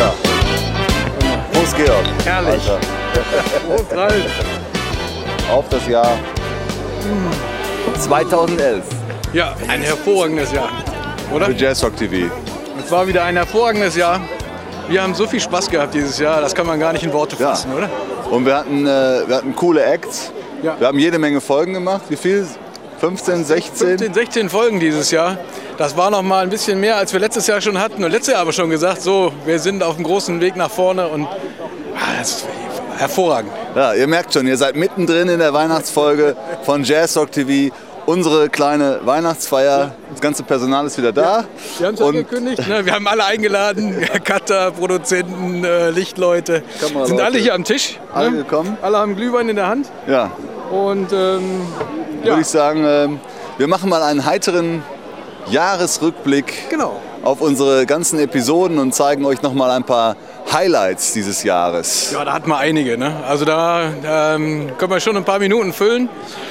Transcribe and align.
Ja. 0.00 0.14
Prost, 1.52 1.76
Georg. 1.76 2.04
Herrlich. 2.24 2.70
Alter. 3.94 4.20
Auf 5.52 5.68
das 5.68 5.86
Jahr 5.86 6.16
2011 7.98 8.82
Ja, 9.34 9.54
ein 9.68 9.82
hervorragendes 9.82 10.52
Jahr, 10.52 10.70
oder? 11.34 11.46
für 11.46 11.52
Jazz 11.52 11.84
Rock 11.84 11.96
TV. 11.96 12.32
Es 12.82 12.90
war 12.90 13.06
wieder 13.06 13.24
ein 13.24 13.36
hervorragendes 13.36 13.94
Jahr. 13.94 14.20
Wir 14.88 15.02
haben 15.02 15.14
so 15.14 15.26
viel 15.26 15.40
Spaß 15.40 15.68
gehabt 15.68 15.92
dieses 15.92 16.18
Jahr, 16.18 16.40
das 16.40 16.54
kann 16.54 16.66
man 16.66 16.80
gar 16.80 16.94
nicht 16.94 17.04
in 17.04 17.12
Worte 17.12 17.36
Ja. 17.38 17.50
fassen, 17.50 17.74
oder? 17.74 17.90
Und 18.30 18.46
wir 18.46 18.56
hatten, 18.56 18.86
äh, 18.86 19.28
wir 19.28 19.36
hatten 19.36 19.54
coole 19.54 19.84
Acts. 19.84 20.32
Ja. 20.62 20.76
Wir 20.78 20.86
haben 20.86 20.98
jede 20.98 21.18
Menge 21.18 21.42
Folgen 21.42 21.74
gemacht. 21.74 22.02
Wie 22.08 22.16
viel? 22.16 22.46
15, 23.00 23.44
16? 23.44 23.88
15, 23.98 24.14
16 24.14 24.48
Folgen 24.48 24.80
dieses 24.80 25.10
Jahr. 25.10 25.36
Das 25.80 25.96
war 25.96 26.10
noch 26.10 26.20
mal 26.20 26.42
ein 26.42 26.50
bisschen 26.50 26.78
mehr, 26.78 26.98
als 26.98 27.14
wir 27.14 27.20
letztes 27.20 27.46
Jahr 27.46 27.58
schon 27.62 27.78
hatten. 27.80 28.04
Und 28.04 28.10
letztes 28.10 28.34
Jahr 28.34 28.42
aber 28.42 28.52
schon 28.52 28.68
gesagt, 28.68 29.00
so, 29.00 29.32
wir 29.46 29.58
sind 29.58 29.82
auf 29.82 29.94
dem 29.94 30.04
großen 30.04 30.38
Weg 30.38 30.54
nach 30.54 30.70
vorne 30.70 31.08
und 31.08 31.24
ah, 31.24 32.18
das 32.18 32.32
ist 32.32 32.46
hervorragend. 32.98 33.50
Ja, 33.74 33.94
ihr 33.94 34.06
merkt 34.06 34.34
schon, 34.34 34.46
ihr 34.46 34.58
seid 34.58 34.76
mittendrin 34.76 35.30
in 35.30 35.38
der 35.38 35.54
Weihnachtsfolge 35.54 36.36
von 36.64 36.84
Jazz 36.84 37.16
Rock 37.16 37.32
TV. 37.32 37.74
Unsere 38.04 38.50
kleine 38.50 39.00
Weihnachtsfeier. 39.04 39.94
Das 40.10 40.20
ganze 40.20 40.42
Personal 40.42 40.84
ist 40.84 40.98
wieder 40.98 41.12
da. 41.12 41.44
Wir 41.78 41.86
haben 41.86 41.94
es 41.94 42.02
angekündigt, 42.02 42.68
ne? 42.68 42.84
wir 42.84 42.92
haben 42.92 43.08
alle 43.08 43.24
eingeladen, 43.24 44.06
Cutter, 44.24 44.72
Produzenten, 44.72 45.64
äh, 45.64 45.88
Lichtleute, 45.88 46.62
Kameraleute. 46.78 47.08
sind 47.08 47.20
alle 47.22 47.38
hier 47.38 47.54
am 47.54 47.64
Tisch. 47.64 47.98
Alle 48.12 48.32
ne? 48.32 48.36
gekommen? 48.36 48.76
Alle 48.82 48.98
haben 48.98 49.16
Glühwein 49.16 49.48
in 49.48 49.56
der 49.56 49.68
Hand 49.68 49.86
ja, 50.06 50.30
und 50.70 51.10
ähm, 51.14 51.62
ja, 52.22 52.32
würde 52.32 52.42
ich 52.42 52.48
sagen, 52.48 52.84
ähm, 52.86 53.20
wir 53.56 53.66
machen 53.66 53.88
mal 53.88 54.02
einen 54.02 54.26
heiteren 54.26 54.82
Jahresrückblick 55.48 56.70
genau. 56.70 57.00
auf 57.22 57.40
unsere 57.40 57.86
ganzen 57.86 58.18
Episoden 58.18 58.78
und 58.78 58.94
zeigen 58.94 59.24
euch 59.24 59.42
noch 59.42 59.54
mal 59.54 59.70
ein 59.70 59.84
paar 59.84 60.16
Highlights 60.52 61.12
dieses 61.12 61.42
Jahres. 61.42 62.10
Ja, 62.12 62.24
da 62.24 62.32
hat 62.32 62.46
man 62.46 62.58
einige. 62.58 62.98
Ne? 62.98 63.14
Also 63.26 63.44
da 63.44 63.92
ähm, 64.04 64.70
können 64.78 64.90
wir 64.90 65.00
schon 65.00 65.16
ein 65.16 65.24
paar 65.24 65.38
Minuten 65.38 65.72
füllen. 65.72 66.08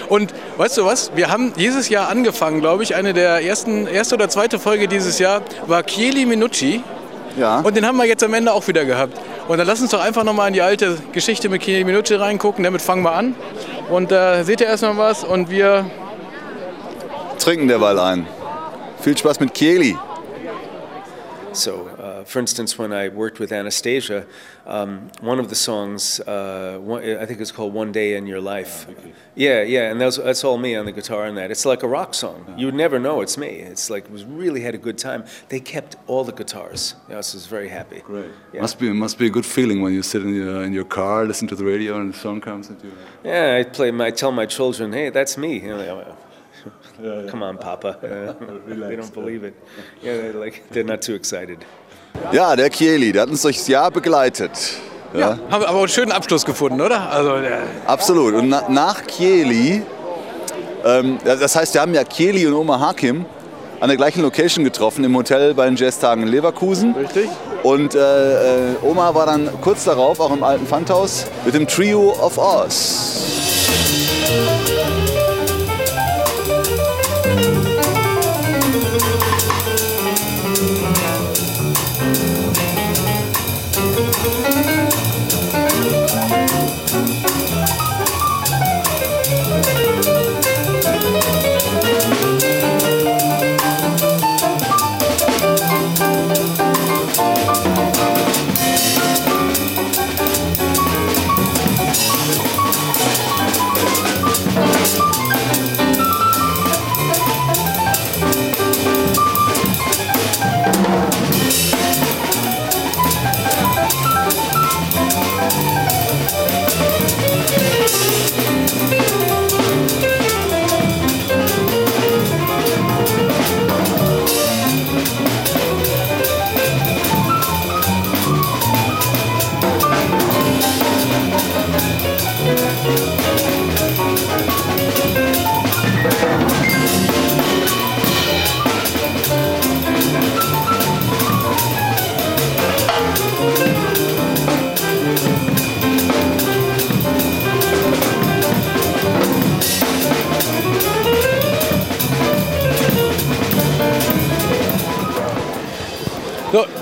Und 0.07 0.33
weißt 0.57 0.77
du 0.77 0.85
was? 0.85 1.11
Wir 1.15 1.29
haben 1.29 1.53
dieses 1.53 1.89
Jahr 1.89 2.09
angefangen, 2.09 2.61
glaube 2.61 2.83
ich. 2.83 2.95
Eine 2.95 3.13
der 3.13 3.43
ersten, 3.43 3.87
erste 3.87 4.15
oder 4.15 4.29
zweite 4.29 4.59
Folge 4.59 4.87
dieses 4.87 5.19
Jahr 5.19 5.41
war 5.67 5.83
Chieli 5.83 6.25
Minucci. 6.25 6.81
Ja. 7.37 7.59
Und 7.59 7.75
den 7.75 7.85
haben 7.85 7.97
wir 7.97 8.05
jetzt 8.05 8.23
am 8.23 8.33
Ende 8.33 8.53
auch 8.53 8.67
wieder 8.67 8.85
gehabt. 8.85 9.19
Und 9.47 9.57
dann 9.57 9.67
lass 9.67 9.81
uns 9.81 9.91
doch 9.91 10.03
einfach 10.03 10.23
nochmal 10.23 10.47
in 10.47 10.53
die 10.53 10.61
alte 10.61 10.97
Geschichte 11.11 11.49
mit 11.49 11.61
Chieli 11.61 11.83
Minucci 11.83 12.15
reingucken. 12.15 12.63
Damit 12.63 12.81
fangen 12.81 13.03
wir 13.03 13.13
an. 13.13 13.35
Und 13.89 14.11
da 14.11 14.43
seht 14.43 14.61
ihr 14.61 14.67
erstmal 14.67 14.97
was. 14.97 15.23
Und 15.23 15.49
wir 15.49 15.89
Trinken 17.39 17.67
derweil 17.67 17.97
ein. 17.99 18.27
Viel 19.01 19.17
Spaß 19.17 19.39
mit 19.39 19.53
Kieli. 19.53 19.95
So, 21.53 21.87
uh, 21.97 22.23
for 22.25 22.39
instance, 22.39 22.77
when 22.77 22.93
I 22.93 23.09
worked 23.09 23.39
with 23.39 23.51
Anastasia, 23.51 24.25
um, 24.67 25.09
one 25.19 25.39
of 25.39 25.49
the 25.49 25.55
songs, 25.55 26.19
uh, 26.19 26.77
one, 26.79 27.01
I 27.03 27.25
think 27.25 27.41
it's 27.41 27.51
called 27.51 27.73
"One 27.73 27.91
Day 27.91 28.15
in 28.15 28.27
Your 28.27 28.39
Life." 28.39 28.85
Yeah, 29.35 29.63
yeah, 29.63 29.89
and 29.91 29.99
that's 29.99 30.17
that's 30.17 30.43
all 30.43 30.57
me 30.57 30.75
on 30.75 30.85
the 30.85 30.91
guitar 30.91 31.25
and 31.25 31.37
that. 31.37 31.49
It's 31.49 31.65
like 31.65 31.81
a 31.81 31.87
rock 31.87 32.13
song. 32.13 32.45
You 32.57 32.67
would 32.67 32.75
never 32.75 32.99
know 32.99 33.21
it's 33.21 33.37
me. 33.37 33.47
It's 33.47 33.89
like 33.89 34.09
was 34.11 34.25
really 34.25 34.61
had 34.61 34.75
a 34.75 34.77
good 34.77 34.97
time. 34.97 35.23
They 35.47 35.59
kept 35.59 35.95
all 36.07 36.23
the 36.23 36.33
guitars. 36.33 36.95
Yeah, 37.07 37.15
I 37.15 37.17
was 37.17 37.47
very 37.47 37.69
happy. 37.69 38.01
Great. 38.01 38.31
Yeah. 38.53 38.61
Must 38.61 38.77
be 38.77 38.93
must 38.93 39.17
be 39.17 39.25
a 39.25 39.31
good 39.31 39.45
feeling 39.45 39.81
when 39.81 39.93
you 39.93 40.03
sit 40.03 40.21
in 40.21 40.35
your 40.35 40.63
in 40.63 40.73
your 40.73 40.85
car, 40.85 41.25
listen 41.25 41.47
to 41.47 41.55
the 41.55 41.65
radio, 41.65 41.99
and 41.99 42.13
the 42.13 42.17
song 42.17 42.41
comes 42.41 42.69
into. 42.69 42.91
Yeah, 43.23 43.57
I 43.59 43.63
play. 43.63 43.91
My, 43.91 44.07
I 44.07 44.11
tell 44.11 44.31
my 44.31 44.45
children, 44.45 44.93
"Hey, 44.93 45.09
that's 45.09 45.35
me." 45.37 45.59
You 45.59 45.77
know, 45.77 46.15
they 46.97 47.03
go, 47.03 47.27
Come 47.29 47.43
on, 47.43 47.57
Papa. 47.57 47.97
they 48.67 48.95
don't 48.95 49.13
believe 49.13 49.43
it. 49.43 49.53
Yeah, 50.03 50.17
they're 50.17 50.33
like 50.33 50.63
they're 50.71 50.83
not 50.83 51.01
too 51.01 51.15
excited. 51.15 51.65
Ja, 52.31 52.55
der 52.55 52.69
Kieli, 52.69 53.11
der 53.11 53.23
hat 53.23 53.29
uns 53.29 53.41
durchs 53.41 53.67
Jahr 53.67 53.91
begleitet. 53.91 54.51
Ja, 55.13 55.39
haben 55.49 55.63
aber 55.63 55.79
einen 55.79 55.87
schönen 55.87 56.11
Abschluss 56.11 56.45
gefunden, 56.45 56.81
oder? 56.81 57.09
Also, 57.11 57.39
der, 57.39 57.63
absolut. 57.87 58.33
Und 58.35 58.49
na, 58.49 58.69
nach 58.69 59.05
Kieli, 59.07 59.81
ähm, 60.85 61.17
das 61.23 61.55
heißt, 61.55 61.73
wir 61.73 61.81
haben 61.81 61.93
ja 61.93 62.03
Kieli 62.03 62.45
und 62.45 62.53
Oma 62.53 62.79
Hakim 62.79 63.25
an 63.79 63.87
der 63.87 63.97
gleichen 63.97 64.21
Location 64.21 64.63
getroffen, 64.63 65.03
im 65.03 65.15
Hotel 65.15 65.53
bei 65.53 65.65
den 65.65 65.75
Jazztagen 65.75 66.23
in 66.23 66.29
Leverkusen. 66.29 66.93
richtig? 66.93 67.29
Und 67.63 67.95
äh, 67.95 68.71
äh, 68.71 68.75
Oma 68.83 69.13
war 69.15 69.25
dann 69.25 69.49
kurz 69.61 69.85
darauf 69.85 70.19
auch 70.19 70.31
im 70.31 70.43
alten 70.43 70.65
Pfandhaus 70.67 71.25
mit 71.45 71.53
dem 71.55 71.67
Trio 71.67 72.11
of 72.21 72.37
Oz. 72.37 73.48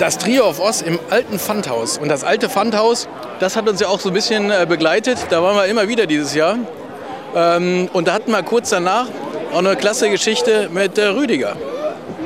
Das 0.07 0.18
Trio 0.18 0.48
of 0.48 0.62
Oz 0.62 0.81
im 0.81 0.98
alten 1.09 1.38
Pfandhaus. 1.38 1.98
Und 1.98 2.07
das 2.07 2.24
alte 2.24 2.48
Pfandhaus, 2.48 3.09
das 3.42 3.57
hat 3.57 3.68
uns 3.68 3.81
ja 3.81 3.89
auch 3.89 4.00
so 4.00 4.09
ein 4.09 4.13
bisschen 4.13 4.51
äh, 4.51 4.65
begleitet. 4.65 5.18
Da 5.31 5.44
waren 5.44 5.57
wir 5.57 5.65
immer 5.65 5.89
wieder 5.89 6.06
dieses 6.06 6.33
Jahr. 6.33 6.59
Ähm, 7.36 7.89
und 7.92 8.07
da 8.07 8.13
hatten 8.13 8.31
wir 8.31 8.42
kurz 8.42 8.69
danach 8.69 9.07
auch 9.51 9.57
eine 9.57 9.75
klasse 9.75 10.09
Geschichte 10.09 10.69
mit 10.71 10.98
äh, 10.98 11.07
Rüdiger. 11.07 11.57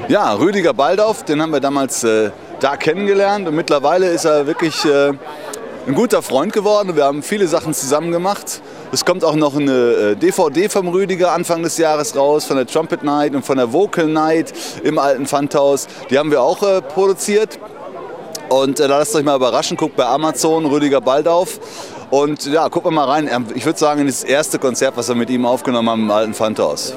Ja, 0.10 0.32
Rüdiger 0.34 0.76
Baldauf, 0.76 1.24
den 1.24 1.42
haben 1.42 1.54
wir 1.54 1.60
damals 1.60 2.04
äh, 2.04 2.30
da 2.60 2.78
kennengelernt 2.78 3.48
und 3.48 3.56
mittlerweile 3.56 4.10
ist 4.12 4.26
er 4.26 4.46
wirklich 4.46 4.86
ein 4.86 5.96
guter 5.96 6.22
Freund 6.22 6.54
geworden. 6.54 6.96
Wir 6.96 7.06
haben 7.06 7.24
viele 7.24 7.48
Sachen 7.48 7.74
zusammen 7.74 8.12
gemacht. 8.12 8.62
Es 8.94 9.06
kommt 9.06 9.24
auch 9.24 9.36
noch 9.36 9.56
eine 9.56 9.72
äh, 9.72 10.16
DVD 10.18 10.68
vom 10.68 10.90
Rüdiger 10.90 11.32
Anfang 11.32 11.64
des 11.64 11.78
Jahres 11.78 12.14
raus, 12.14 12.44
von 12.44 12.58
der 12.58 12.68
Trumpet 12.68 13.04
Night 13.04 13.34
und 13.34 13.46
von 13.46 13.56
der 13.56 13.72
Vocal 13.72 14.06
Night 14.06 14.52
im 14.84 15.00
alten 15.00 15.26
Pfandhaus. 15.26 15.88
Die 16.10 16.20
haben 16.20 16.30
wir 16.30 16.42
auch 16.42 16.62
äh, 16.62 16.82
produziert. 16.82 17.58
Und 18.50 18.82
äh, 18.82 18.88
lasst 18.88 19.16
euch 19.16 19.24
mal 19.24 19.38
überraschen, 19.38 19.78
guckt 19.78 19.96
bei 19.96 20.06
Amazon 20.06 20.66
Rüdiger 20.66 21.00
Baldauf. 21.00 21.60
Und 22.10 22.46
ja, 22.48 22.68
wir 22.86 22.92
mal 22.92 23.06
rein. 23.06 23.30
Ähm, 23.32 23.46
Ich 23.56 23.66
würde 23.66 23.80
sagen, 23.80 24.06
das 24.06 24.26
erste 24.26 24.60
Konzert, 24.60 24.98
was 24.98 25.08
wir 25.08 25.16
mit 25.16 25.30
ihm 25.30 25.46
aufgenommen 25.46 25.90
haben 25.90 26.02
im 26.02 26.12
alten 26.12 26.34
Pfandhaus. 26.34 26.94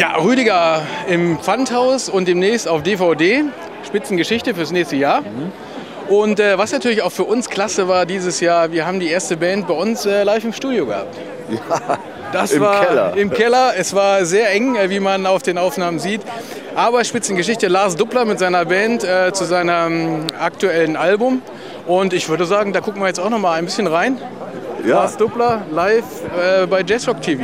Ja, 0.00 0.16
Rüdiger 0.16 0.80
im 1.08 1.38
Pfandhaus 1.38 2.08
und 2.08 2.26
demnächst 2.26 2.66
auf 2.66 2.82
DVD. 2.82 3.44
Spitzengeschichte 3.86 4.54
fürs 4.54 4.72
nächste 4.72 4.96
Jahr. 4.96 5.22
Und 6.08 6.40
äh, 6.40 6.56
was 6.56 6.72
natürlich 6.72 7.02
auch 7.02 7.12
für 7.12 7.24
uns 7.24 7.50
klasse 7.50 7.86
war 7.86 8.06
dieses 8.06 8.40
Jahr, 8.40 8.72
wir 8.72 8.86
haben 8.86 8.98
die 8.98 9.08
erste 9.08 9.36
Band 9.36 9.68
bei 9.68 9.74
uns 9.74 10.06
äh, 10.06 10.22
live 10.22 10.42
im 10.44 10.54
Studio 10.54 10.86
gehabt. 10.86 11.14
Ja, 11.50 11.98
Das 12.32 12.52
im 12.52 12.62
war 12.62 12.86
Keller. 12.86 13.12
im 13.14 13.30
Keller. 13.30 13.72
Es 13.76 13.94
war 13.94 14.24
sehr 14.24 14.50
eng, 14.52 14.74
äh, 14.74 14.88
wie 14.88 15.00
man 15.00 15.26
auf 15.26 15.42
den 15.42 15.58
Aufnahmen 15.58 15.98
sieht. 15.98 16.22
Aber 16.74 17.04
Spitzengeschichte 17.04 17.68
Lars 17.68 17.94
Duppler 17.94 18.24
mit 18.24 18.38
seiner 18.38 18.64
Band 18.64 19.04
äh, 19.04 19.34
zu 19.34 19.44
seinem 19.44 20.28
aktuellen 20.40 20.96
Album. 20.96 21.42
Und 21.86 22.14
ich 22.14 22.26
würde 22.30 22.46
sagen, 22.46 22.72
da 22.72 22.80
gucken 22.80 23.02
wir 23.02 23.08
jetzt 23.08 23.20
auch 23.20 23.28
noch 23.28 23.38
mal 23.38 23.58
ein 23.58 23.66
bisschen 23.66 23.86
rein. 23.86 24.16
Ja. 24.82 24.94
Lars 25.00 25.18
Duppler 25.18 25.60
live 25.70 26.04
äh, 26.40 26.66
bei 26.66 26.80
Jazzrock 26.86 27.20
TV. 27.20 27.42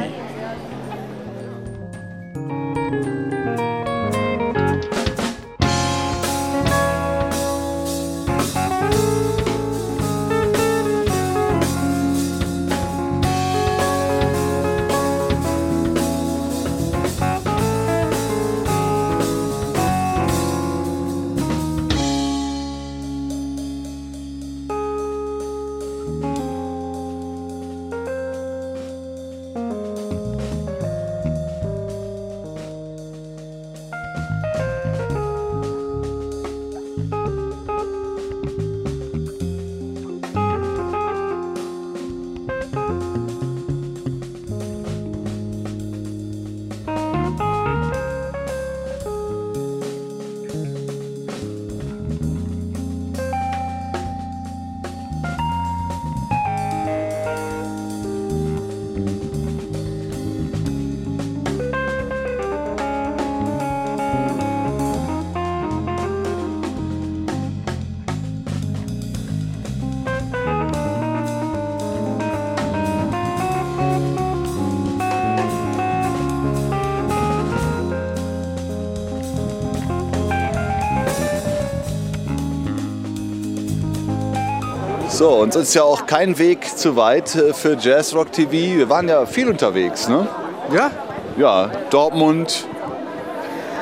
So, 85.16 85.30
uns 85.30 85.56
ist 85.56 85.72
ja 85.74 85.82
auch 85.82 86.04
kein 86.04 86.38
Weg 86.38 86.76
zu 86.76 86.94
weit 86.94 87.34
äh, 87.36 87.54
für 87.54 87.74
Jazzrock 87.80 88.32
TV. 88.32 88.52
Wir 88.52 88.90
waren 88.90 89.08
ja 89.08 89.24
viel 89.24 89.48
unterwegs, 89.48 90.08
ne? 90.08 90.28
Ja, 90.70 90.90
Ja, 91.38 91.70
Dortmund, 91.88 92.66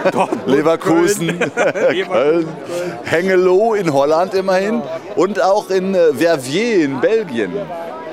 Leverkusen, 0.46 1.40
Köln, 2.08 2.46
Hengelo 3.02 3.74
in 3.74 3.92
Holland 3.92 4.32
immerhin 4.34 4.80
und 5.16 5.42
auch 5.42 5.70
in 5.70 5.96
äh, 5.96 6.12
Verviers 6.14 6.84
in 6.84 7.00
Belgien. 7.00 7.50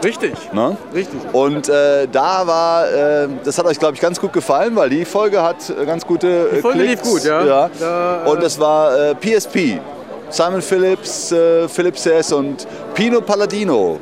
richtig. 0.04 0.34
Ne? 0.52 0.76
Richtig. 0.92 1.20
Und 1.32 1.70
äh, 1.70 2.08
da 2.12 2.48
war, 2.48 2.90
äh, 2.92 3.28
das 3.44 3.56
hat 3.60 3.68
euch 3.68 3.78
glaube 3.78 3.94
ich 3.94 4.02
ganz 4.02 4.20
gut 4.20 4.34
gefallen, 4.34 4.76
weil 4.76 4.90
die 4.90 5.06
Folge 5.06 5.44
hat 5.44 5.58
äh, 5.70 5.86
ganz 5.86 6.08
gute 6.08 6.28
äh, 6.28 6.56
Die 6.56 6.62
Folge 6.62 6.80
lief 6.80 7.02
Klicks. 7.04 7.08
gut, 7.08 7.24
ja. 7.24 7.70
Da, 7.80 8.26
äh, 8.26 8.30
Und 8.32 8.42
das 8.42 8.60
war 8.60 9.14
PSP. 9.14 9.80
Simon 10.32 10.62
Phillips, 10.62 11.32
äh, 11.34 11.68
Philip 11.68 11.98
Sess 11.98 12.32
und 12.32 12.66
Pino 12.94 13.22
Palladino. 13.22 14.00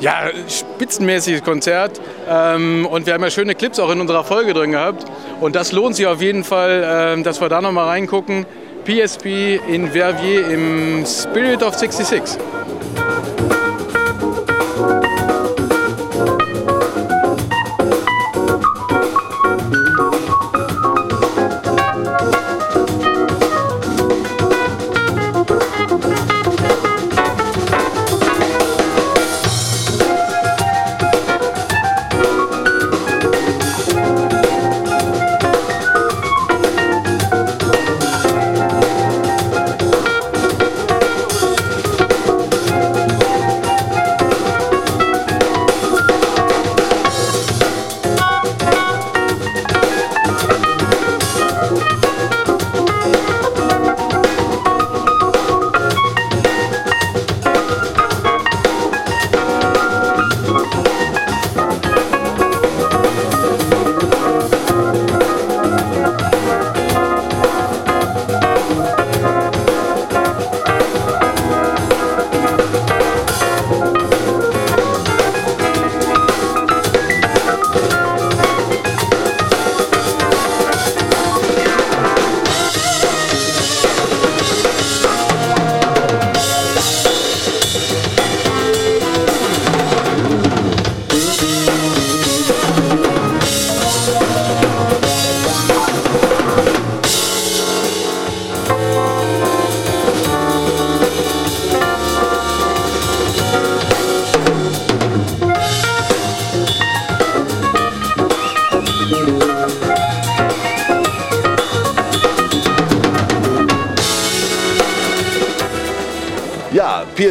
Ja, 0.00 0.30
spitzenmäßiges 0.48 1.42
Konzert. 1.42 2.00
Ähm, 2.28 2.86
und 2.86 3.06
wir 3.06 3.14
haben 3.14 3.22
ja 3.22 3.30
schöne 3.30 3.54
Clips 3.54 3.80
auch 3.80 3.90
in 3.90 4.00
unserer 4.00 4.22
Folge 4.22 4.54
drin 4.54 4.72
gehabt. 4.72 5.04
Und 5.40 5.56
das 5.56 5.72
lohnt 5.72 5.96
sich 5.96 6.06
auf 6.06 6.22
jeden 6.22 6.44
Fall, 6.44 6.84
ähm, 6.84 7.24
dass 7.24 7.40
wir 7.40 7.48
da 7.48 7.60
nochmal 7.60 7.88
reingucken. 7.88 8.46
PSP 8.84 9.60
in 9.68 9.90
Verviers 9.90 10.48
im 10.50 11.04
Spirit 11.04 11.62
of 11.62 11.74
66. 11.74 12.38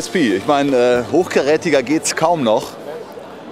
PSP. 0.07 0.37
Ich 0.37 0.47
meine, 0.47 0.75
äh, 0.75 1.03
hochkarätiger 1.11 1.83
geht's 1.83 2.15
kaum 2.15 2.43
noch. 2.43 2.71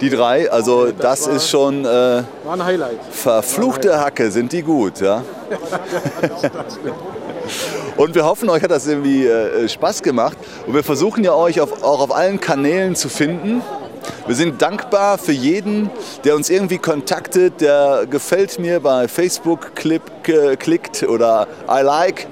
Die 0.00 0.10
drei, 0.10 0.50
also 0.50 0.90
das 0.92 1.26
ist 1.26 1.48
schon 1.48 1.84
äh, 1.84 1.88
War 1.88 2.24
ein 2.52 2.64
Highlight. 2.64 2.98
verfluchte 3.10 3.98
Hacke, 3.98 4.30
sind 4.30 4.52
die 4.52 4.62
gut, 4.62 5.00
ja. 5.00 5.22
Und 7.96 8.14
wir 8.14 8.26
hoffen, 8.26 8.50
euch 8.50 8.62
hat 8.62 8.70
das 8.70 8.86
irgendwie 8.86 9.26
äh, 9.26 9.66
Spaß 9.68 10.02
gemacht. 10.02 10.36
Und 10.66 10.74
wir 10.74 10.84
versuchen 10.84 11.24
ja 11.24 11.32
euch 11.34 11.60
auf, 11.62 11.82
auch 11.82 12.00
auf 12.00 12.14
allen 12.14 12.40
Kanälen 12.40 12.94
zu 12.94 13.08
finden. 13.08 13.62
Wir 14.26 14.34
sind 14.34 14.60
dankbar 14.60 15.16
für 15.16 15.32
jeden, 15.32 15.88
der 16.24 16.36
uns 16.36 16.50
irgendwie 16.50 16.76
kontaktet, 16.78 17.62
der 17.62 18.04
gefällt 18.08 18.58
mir 18.58 18.80
bei 18.80 19.08
Facebook 19.08 19.74
clip, 19.74 20.02
äh, 20.28 20.56
klickt 20.56 21.04
oder 21.04 21.46
I 21.70 21.80
like. 21.82 22.26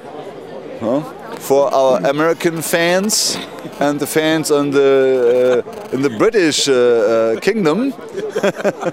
Ja, 0.82 1.02
for 1.44 1.70
our 1.74 1.98
American 2.08 2.62
fans 2.62 3.38
and 3.78 4.00
the 4.00 4.06
fans 4.06 4.50
on 4.50 4.70
the, 4.72 5.62
uh, 5.62 5.94
in 5.94 6.02
the 6.02 6.08
British 6.08 6.68
uh, 6.68 6.72
uh, 6.72 7.40
Kingdom. 7.40 7.92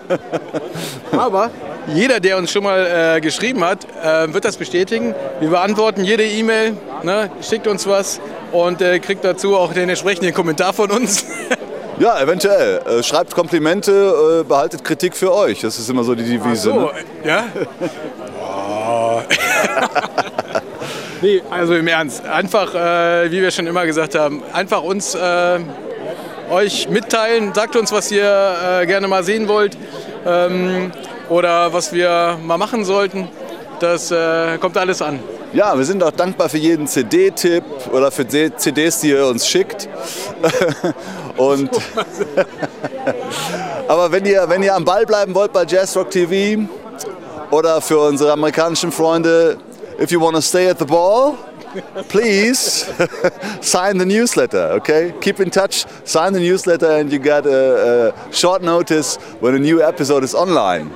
Aber 1.11 1.49
jeder, 1.87 2.19
der 2.19 2.37
uns 2.37 2.51
schon 2.51 2.63
mal 2.63 3.15
äh, 3.17 3.21
geschrieben 3.21 3.63
hat, 3.63 3.85
äh, 4.03 4.33
wird 4.33 4.43
das 4.43 4.57
bestätigen. 4.57 5.15
Wir 5.39 5.49
beantworten 5.49 6.03
jede 6.03 6.23
E-Mail, 6.25 6.75
ne? 7.03 7.29
schickt 7.41 7.67
uns 7.67 7.87
was 7.87 8.19
und 8.51 8.81
äh, 8.81 8.99
kriegt 8.99 9.23
dazu 9.23 9.55
auch 9.55 9.73
den 9.73 9.87
entsprechenden 9.89 10.33
Kommentar 10.33 10.73
von 10.73 10.91
uns. 10.91 11.25
Ja, 11.99 12.19
eventuell. 12.19 12.79
Äh, 12.79 13.03
schreibt 13.03 13.35
Komplimente, 13.35 14.41
äh, 14.41 14.43
behaltet 14.43 14.83
Kritik 14.83 15.15
für 15.15 15.31
euch. 15.31 15.61
Das 15.61 15.77
ist 15.77 15.87
immer 15.87 16.03
so 16.03 16.15
die 16.15 16.23
Devise. 16.23 16.63
So, 16.63 16.73
Ne? 16.73 16.91
ja? 17.23 17.45
Oh. 18.43 19.21
Nee, 21.21 21.41
also 21.49 21.75
im 21.75 21.87
Ernst. 21.87 22.25
Einfach, 22.25 22.73
äh, 22.73 23.31
wie 23.31 23.41
wir 23.41 23.51
schon 23.51 23.67
immer 23.67 23.85
gesagt 23.85 24.15
haben, 24.15 24.43
einfach 24.53 24.83
uns 24.83 25.15
äh, 25.15 25.59
euch 26.49 26.89
mitteilen. 26.89 27.53
Sagt 27.53 27.75
uns, 27.75 27.91
was 27.91 28.11
ihr 28.11 28.81
äh, 28.81 28.85
gerne 28.85 29.07
mal 29.07 29.23
sehen 29.23 29.47
wollt 29.47 29.77
ähm, 30.25 30.91
oder 31.29 31.73
was 31.73 31.93
wir 31.93 32.37
mal 32.43 32.57
machen 32.57 32.85
sollten. 32.85 33.27
Das 33.79 34.11
äh, 34.11 34.57
kommt 34.59 34.77
alles 34.77 35.01
an. 35.01 35.19
Ja, 35.53 35.77
wir 35.77 35.83
sind 35.83 36.01
auch 36.03 36.11
dankbar 36.11 36.47
für 36.47 36.57
jeden 36.57 36.87
CD-Tipp 36.87 37.63
oder 37.91 38.11
für 38.11 38.25
CDs, 38.27 39.01
die 39.01 39.09
ihr 39.09 39.25
uns 39.25 39.47
schickt. 39.47 39.89
Und 41.37 41.69
Aber 43.87 44.11
wenn 44.11 44.25
ihr, 44.25 44.47
wenn 44.47 44.63
ihr 44.63 44.73
am 44.73 44.85
Ball 44.85 45.05
bleiben 45.05 45.35
wollt 45.35 45.51
bei 45.51 45.65
Jazz 45.65 45.97
Rock 45.97 46.11
TV 46.11 46.61
oder 47.49 47.81
für 47.81 47.99
unsere 47.99 48.31
amerikanischen 48.31 48.91
Freunde, 48.91 49.57
if 50.01 50.11
you 50.11 50.19
want 50.19 50.35
to 50.35 50.41
stay 50.41 50.67
at 50.69 50.77
the 50.79 50.85
ball, 50.85 51.37
please 52.09 52.91
sign 53.61 53.97
the 53.97 54.05
newsletter, 54.05 54.71
okay? 54.73 55.13
Keep 55.21 55.39
in 55.39 55.49
touch, 55.49 55.85
sign 56.03 56.33
the 56.33 56.39
newsletter 56.39 56.91
and 56.99 57.11
you 57.11 57.19
get 57.19 57.45
a, 57.45 58.13
a 58.13 58.33
short 58.33 58.61
notice 58.61 59.17
when 59.39 59.55
a 59.55 59.59
new 59.59 59.81
episode 59.81 60.23
is 60.23 60.35
online. 60.35 60.89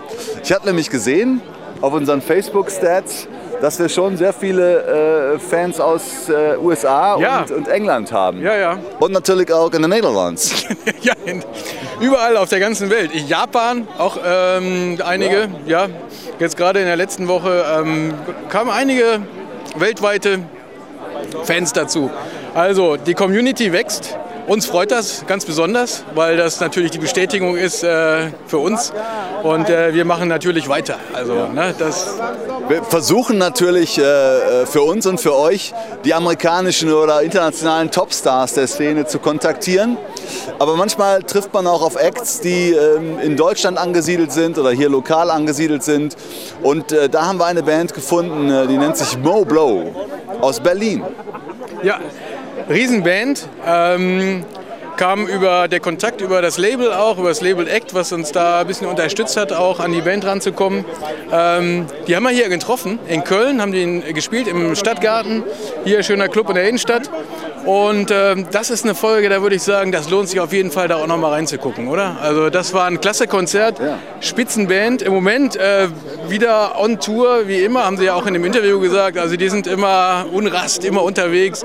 Ich 0.43 0.51
hatte 0.51 0.65
nämlich 0.65 0.89
gesehen 0.89 1.41
auf 1.81 1.93
unseren 1.93 2.21
Facebook-Stats, 2.21 3.27
dass 3.61 3.79
wir 3.79 3.87
schon 3.89 4.17
sehr 4.17 4.33
viele 4.33 5.35
äh, 5.35 5.39
Fans 5.39 5.79
aus 5.79 6.27
äh, 6.29 6.57
USA 6.57 7.17
Ja. 7.19 7.41
und, 7.41 7.51
und 7.51 7.67
England 7.69 8.11
haben. 8.11 8.41
Ja, 8.41 8.55
ja. 8.55 8.79
Und 8.99 9.13
natürlich 9.13 9.51
auch 9.53 9.71
in 9.71 9.81
den 9.81 9.91
Niederlanden. 9.91 10.41
ja, 11.01 11.13
in, 11.25 11.41
überall 12.01 12.35
auf 12.37 12.49
der 12.49 12.59
ganzen 12.59 12.89
Welt. 12.89 13.13
In 13.13 13.27
Japan 13.27 13.87
auch 13.97 14.17
ähm, 14.25 14.97
einige. 15.05 15.47
Ja. 15.67 15.87
Jetzt 16.39 16.57
gerade 16.57 16.79
in 16.79 16.85
der 16.85 16.95
letzten 16.95 17.27
Woche 17.27 17.65
ähm, 17.77 18.13
kamen 18.49 18.69
einige 18.69 19.21
weltweite 19.77 20.39
Fans 21.43 21.73
dazu. 21.73 22.11
Also 22.53 22.97
die 22.97 23.13
Community 23.13 23.71
wächst. 23.71 24.17
Uns 24.47 24.67
freut 24.67 24.91
das 24.91 25.25
ganz 25.25 25.43
besonders, 25.43 26.03
weil 26.13 26.37
das 26.37 26.59
natürlich 26.59 26.91
die 26.91 26.99
Bestätigung 26.99 27.57
ist 27.57 27.83
äh, 27.83 28.27
für 28.45 28.59
uns. 28.59 28.93
Und 29.41 29.69
äh, 29.69 29.93
wir 29.93 30.05
machen 30.05 30.27
natürlich 30.27 30.69
weiter. 30.69 30.97
Also 31.13 31.47
ne, 31.47 31.73
das 31.77 32.15
Wir 32.67 32.83
versuchen 32.83 33.39
natürlich 33.39 33.97
äh, 33.97 34.65
für 34.67 34.81
uns 34.81 35.07
und 35.07 35.19
für 35.19 35.35
euch 35.35 35.73
die 36.03 36.13
amerikanischen 36.13 36.93
oder 36.93 37.23
internationalen 37.23 37.89
Topstars 37.89 38.53
der 38.53 38.67
Szene 38.67 39.07
zu 39.07 39.17
kontaktieren. 39.17 39.97
Aber 40.59 40.75
manchmal 40.75 41.23
trifft 41.23 41.53
man 41.53 41.65
auch 41.65 41.81
auf 41.81 41.95
Acts, 41.95 42.39
die 42.39 42.71
ähm, 42.71 43.19
in 43.19 43.37
Deutschland 43.37 43.79
angesiedelt 43.79 44.31
sind 44.31 44.59
oder 44.59 44.69
hier 44.71 44.89
lokal 44.89 45.31
angesiedelt 45.31 45.83
sind. 45.83 46.15
Und 46.61 46.91
äh, 46.91 47.09
da 47.09 47.25
haben 47.25 47.39
wir 47.39 47.45
eine 47.45 47.63
Band 47.63 47.95
gefunden, 47.95 48.49
äh, 48.51 48.67
die 48.67 48.77
nennt 48.77 48.95
sich 48.97 49.17
Mo 49.17 49.43
Blow 49.43 49.91
aus 50.41 50.59
Berlin. 50.59 51.03
Ja, 51.83 51.99
Riesenband. 52.69 53.47
Ähm, 53.65 54.43
kam 54.97 55.27
über 55.27 55.67
der 55.67 55.79
Kontakt 55.81 56.21
über 56.21 56.41
das 56.41 56.57
Label 56.57 56.93
auch, 56.93 57.17
über 57.17 57.29
das 57.29 57.41
Label 57.41 57.67
Act, 57.67 57.93
was 57.93 58.13
uns 58.13 58.31
da 58.31 58.61
ein 58.61 58.67
bisschen 58.67 58.87
unterstützt 58.87 59.35
hat, 59.37 59.51
auch 59.51 59.79
an 59.79 59.91
die 59.91 60.01
Band 60.01 60.25
ranzukommen. 60.25 60.85
Ähm, 61.31 61.85
die 62.07 62.15
haben 62.15 62.23
wir 62.23 62.29
hier 62.29 62.49
getroffen, 62.49 62.99
in 63.07 63.23
Köln, 63.23 63.61
haben 63.61 63.71
die 63.73 64.13
gespielt 64.13 64.47
im 64.47 64.75
Stadtgarten. 64.75 65.43
Hier 65.83 66.01
schöner 66.03 66.29
Club 66.29 66.47
in 66.49 66.55
der 66.55 66.67
Innenstadt. 66.67 67.09
Und 67.65 68.11
ähm, 68.11 68.45
das 68.51 68.69
ist 68.69 68.85
eine 68.85 68.93
Folge, 68.93 69.27
da 69.27 69.41
würde 69.41 69.55
ich 69.55 69.63
sagen, 69.63 69.91
das 69.91 70.09
lohnt 70.09 70.29
sich 70.29 70.39
auf 70.39 70.53
jeden 70.53 70.69
Fall, 70.69 70.87
da 70.87 70.97
auch 70.97 71.07
noch 71.07 71.17
mal 71.17 71.31
reinzugucken, 71.31 71.87
oder? 71.87 72.17
Also 72.21 72.51
das 72.51 72.73
war 72.75 72.85
ein 72.85 73.01
klasse 73.01 73.27
Konzert, 73.27 73.79
Ja. 73.79 73.97
Spitzenband. 74.21 75.01
Im 75.01 75.13
Moment 75.13 75.55
äh, 75.55 75.87
wieder 76.29 76.79
on 76.79 76.99
Tour, 76.99 77.47
wie 77.47 77.63
immer, 77.63 77.83
haben 77.85 77.97
sie 77.97 78.05
ja 78.05 78.13
auch 78.13 78.27
in 78.27 78.33
dem 78.35 78.45
Interview 78.45 78.79
gesagt. 78.79 79.17
Also 79.17 79.35
die 79.35 79.49
sind 79.49 79.65
immer 79.65 80.27
unrast, 80.31 80.85
immer 80.85 81.01
unterwegs. 81.01 81.63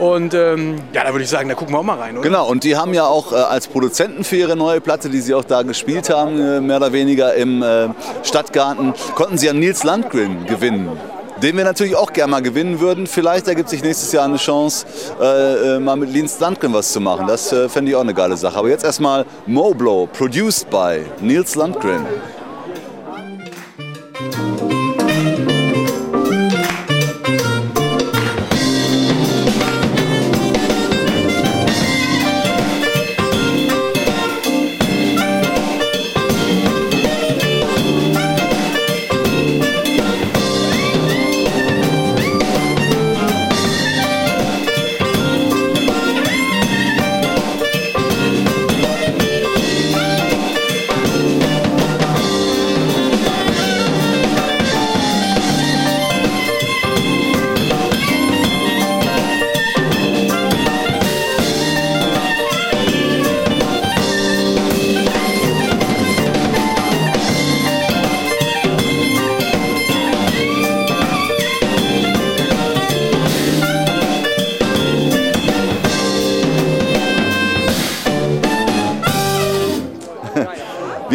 Und 0.00 0.32
ähm, 0.32 0.76
ja, 0.94 1.04
da 1.04 1.12
würde 1.12 1.24
ich 1.24 1.28
sagen, 1.28 1.50
da 1.50 1.54
gucken 1.54 1.74
wir 1.74 1.78
auch 1.78 1.84
mal 1.84 1.98
rein, 1.98 2.16
oder? 2.16 2.26
Genau, 2.26 2.48
und 2.48 2.64
die 2.64 2.74
haben 2.74 2.94
ja 2.94 3.04
auch 3.04 3.32
äh, 3.32 3.36
als 3.36 3.68
Produzenten 3.68 4.24
für 4.24 4.36
ihre 4.36 4.56
neue 4.56 4.80
Platte, 4.80 5.10
die 5.10 5.20
sie 5.20 5.34
auch 5.34 5.44
da 5.44 5.60
gespielt 5.60 6.08
haben, 6.08 6.40
äh, 6.40 6.60
mehr 6.62 6.78
oder 6.78 6.94
weniger 6.94 7.34
im 7.34 7.62
äh, 7.62 7.88
Stadtgarten, 8.22 8.94
konnten 9.14 9.36
sie 9.36 9.50
an 9.50 9.58
Nils 9.58 9.84
Landgren 9.84 10.46
gewinnen. 10.46 10.88
Den 11.42 11.56
wir 11.56 11.64
natürlich 11.64 11.96
auch 11.96 12.14
gerne 12.14 12.30
mal 12.30 12.40
gewinnen 12.40 12.80
würden. 12.80 13.06
Vielleicht 13.06 13.46
ergibt 13.46 13.68
sich 13.68 13.82
nächstes 13.82 14.10
Jahr 14.12 14.24
eine 14.24 14.36
Chance, 14.38 14.86
äh, 15.20 15.76
äh, 15.76 15.78
mal 15.78 15.96
mit 15.96 16.12
Nils 16.12 16.40
Landgren 16.40 16.72
was 16.72 16.92
zu 16.92 17.00
machen. 17.00 17.26
Das 17.26 17.52
äh, 17.52 17.68
fände 17.68 17.90
ich 17.90 17.96
auch 17.96 18.02
eine 18.02 18.14
geile 18.14 18.38
Sache. 18.38 18.58
Aber 18.58 18.70
jetzt 18.70 18.84
erstmal 18.84 19.26
Moblow, 19.46 20.06
produced 20.06 20.70
by 20.70 21.00
Nils 21.20 21.56
Landgren. 21.56 22.06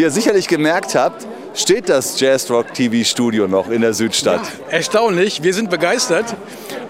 Ihr 0.06 0.12
sicherlich 0.12 0.48
gemerkt 0.48 0.94
habt, 0.94 1.26
steht 1.56 1.90
das 1.90 2.20
Jazz 2.20 2.50
Rock 2.52 2.74
TV 2.76 3.04
Studio 3.04 3.48
noch 3.48 3.70
in 3.70 3.82
der 3.82 3.94
Südstadt. 3.94 4.42
Erstaunlich, 4.70 5.42
wir 5.42 5.54
sind 5.54 5.72
begeistert. 5.72 6.36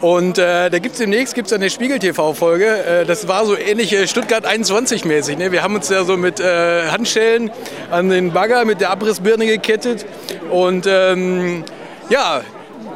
Und 0.01 0.37
äh, 0.37 0.69
da 0.69 0.79
gibt 0.79 0.93
es 0.93 0.99
demnächst 0.99 1.33
gibt's 1.33 1.53
eine 1.53 1.69
Spiegel-TV-Folge. 1.69 2.65
Äh, 2.65 3.05
das 3.05 3.29
war 3.29 3.45
so 3.45 3.57
ähnlich 3.57 3.93
äh, 3.93 4.05
Stuttgart 4.05 4.45
21-mäßig. 4.45 5.37
Ne? 5.37 5.53
Wir 5.53 5.63
haben 5.63 5.75
uns 5.75 5.87
ja 5.87 6.03
so 6.03 6.17
mit 6.17 6.41
äh, 6.41 6.89
Handschellen 6.89 7.51
an 7.89 8.09
den 8.09 8.33
Bagger 8.33 8.65
mit 8.65 8.81
der 8.81 8.89
Abrissbirne 8.89 9.45
gekettet. 9.45 10.05
Und 10.51 10.85
ähm, 10.85 11.63
ja, 12.09 12.41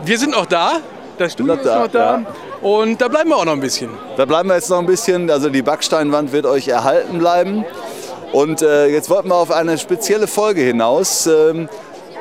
wir 0.04 0.20
sind 0.20 0.32
noch 0.32 0.48
da. 0.48 0.82
Das 1.18 1.32
Studio 1.32 1.54
ist 1.54 1.66
da, 1.66 1.80
noch 1.80 1.88
da. 1.88 2.18
ja. 2.18 2.26
Und 2.62 3.00
da 3.00 3.08
bleiben 3.08 3.30
wir 3.30 3.38
auch 3.38 3.46
noch 3.46 3.54
ein 3.54 3.62
bisschen. 3.62 3.90
Da 4.18 4.26
bleiben 4.26 4.50
wir 4.50 4.56
jetzt 4.56 4.70
noch 4.70 4.80
ein 4.80 4.86
bisschen, 4.86 5.32
also 5.32 5.50
die 5.50 5.62
Backsteinwand 5.62 6.34
wird 6.34 6.46
euch 6.46 6.68
erhalten 6.68 7.20
bleiben. 7.20 7.64
Und 8.32 8.62
äh, 8.62 8.88
jetzt 8.88 9.10
wollten 9.10 9.30
wir 9.30 9.36
auf 9.36 9.52
eine 9.52 9.78
spezielle 9.78 10.28
Folge 10.28 10.62
hinaus, 10.62 11.26
ähm, 11.26 11.68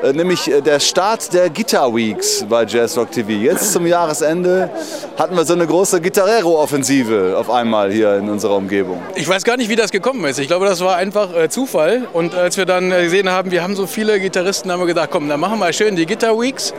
äh, 0.01 0.11
nämlich 0.11 0.49
äh, 0.49 0.61
der 0.61 0.79
Start 0.79 1.31
der 1.33 1.49
Guitar 1.49 1.93
Weeks 1.93 2.45
bei 2.49 2.65
Jazz 2.65 2.97
Rock 2.97 3.11
TV. 3.11 3.29
Jetzt 3.29 3.73
zum 3.73 3.85
Jahresende 3.85 4.71
hatten 5.17 5.35
wir 5.35 5.45
so 5.45 5.53
eine 5.53 5.67
große 5.67 6.01
Gitarrero-Offensive 6.01 7.35
auf 7.37 7.49
einmal 7.51 7.91
hier 7.91 8.15
in 8.15 8.27
unserer 8.29 8.55
Umgebung. 8.55 9.01
Ich 9.15 9.27
weiß 9.27 9.43
gar 9.43 9.57
nicht, 9.57 9.69
wie 9.69 9.75
das 9.75 9.91
gekommen 9.91 10.25
ist. 10.25 10.39
Ich 10.39 10.47
glaube, 10.47 10.65
das 10.65 10.79
war 10.79 10.95
einfach 10.95 11.35
äh, 11.35 11.49
Zufall. 11.49 12.07
Und 12.13 12.33
als 12.33 12.57
wir 12.57 12.65
dann 12.65 12.91
äh, 12.91 13.03
gesehen 13.03 13.29
haben, 13.29 13.51
wir 13.51 13.61
haben 13.61 13.75
so 13.75 13.85
viele 13.85 14.19
Gitarristen, 14.19 14.71
haben 14.71 14.79
wir 14.79 14.87
gedacht, 14.87 15.09
komm, 15.11 15.29
dann 15.29 15.39
machen 15.39 15.59
wir 15.59 15.71
schön 15.73 15.95
die 15.95 16.07
Guitar 16.07 16.39
Weeks. 16.39 16.73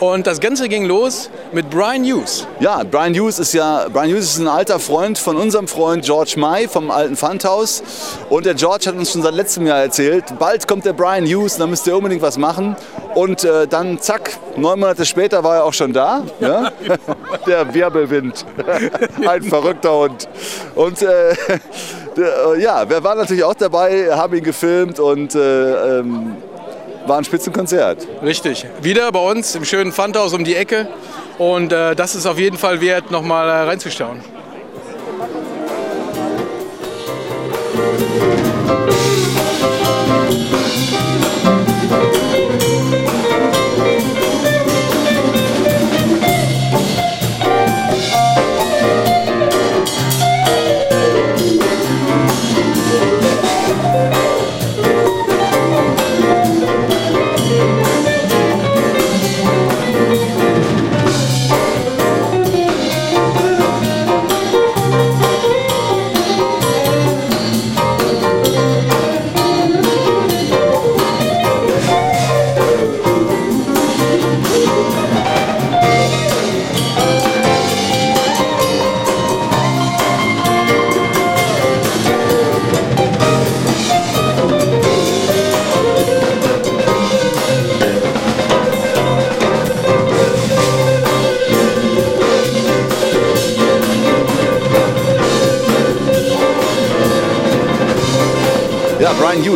Und 0.00 0.28
das 0.28 0.38
Ganze 0.38 0.68
ging 0.68 0.84
los 0.84 1.28
mit 1.50 1.70
Brian 1.70 2.04
Hughes. 2.04 2.46
Ja, 2.60 2.84
Brian 2.84 3.14
Hughes 3.14 3.40
ist 3.40 3.52
ja 3.52 3.86
Brian 3.92 4.10
Hughes 4.10 4.26
ist 4.26 4.38
ein 4.38 4.46
alter 4.46 4.78
Freund 4.78 5.18
von 5.18 5.36
unserem 5.36 5.66
Freund 5.66 6.04
George 6.04 6.34
May 6.36 6.68
vom 6.68 6.92
alten 6.92 7.16
Pfandhaus. 7.16 7.82
Und 8.30 8.46
der 8.46 8.54
George 8.54 8.86
hat 8.86 8.94
uns 8.94 9.10
schon 9.10 9.22
seit 9.22 9.34
letztem 9.34 9.66
Jahr 9.66 9.80
erzählt, 9.80 10.38
bald 10.38 10.68
kommt 10.68 10.84
der 10.84 10.92
Brian 10.92 11.26
Hughes, 11.26 11.56
da 11.56 11.66
müsst 11.66 11.86
ihr 11.88 11.96
unbedingt 11.96 12.22
was 12.22 12.38
machen. 12.38 12.76
Und 13.16 13.42
äh, 13.42 13.66
dann 13.66 14.00
zack, 14.00 14.38
neun 14.56 14.78
Monate 14.78 15.04
später 15.04 15.42
war 15.42 15.56
er 15.56 15.64
auch 15.64 15.72
schon 15.72 15.92
da. 15.92 16.22
Ja? 16.38 16.70
der 17.46 17.74
Wirbelwind, 17.74 18.46
ein 19.26 19.42
verrückter 19.42 19.98
Hund. 19.98 20.28
Und 20.76 21.02
äh, 21.02 21.30
äh, 22.16 22.60
ja, 22.60 22.88
wir 22.88 23.02
waren 23.02 23.18
natürlich 23.18 23.42
auch 23.42 23.54
dabei, 23.54 24.10
haben 24.12 24.36
ihn 24.36 24.44
gefilmt 24.44 25.00
und 25.00 25.34
äh, 25.34 25.98
ähm, 25.98 26.36
war 27.08 27.18
ein 27.18 27.24
Spitzenkonzert. 27.24 28.06
Richtig. 28.22 28.66
Wieder 28.82 29.10
bei 29.10 29.30
uns 29.30 29.54
im 29.54 29.64
schönen 29.64 29.92
Pfandhaus 29.92 30.34
um 30.34 30.44
die 30.44 30.54
Ecke. 30.54 30.88
Und 31.38 31.72
äh, 31.72 31.96
das 31.96 32.14
ist 32.14 32.26
auf 32.26 32.38
jeden 32.38 32.58
Fall 32.58 32.80
wert, 32.80 33.10
nochmal 33.10 33.48
äh, 33.48 33.68
reinzuschauen. 33.68 34.20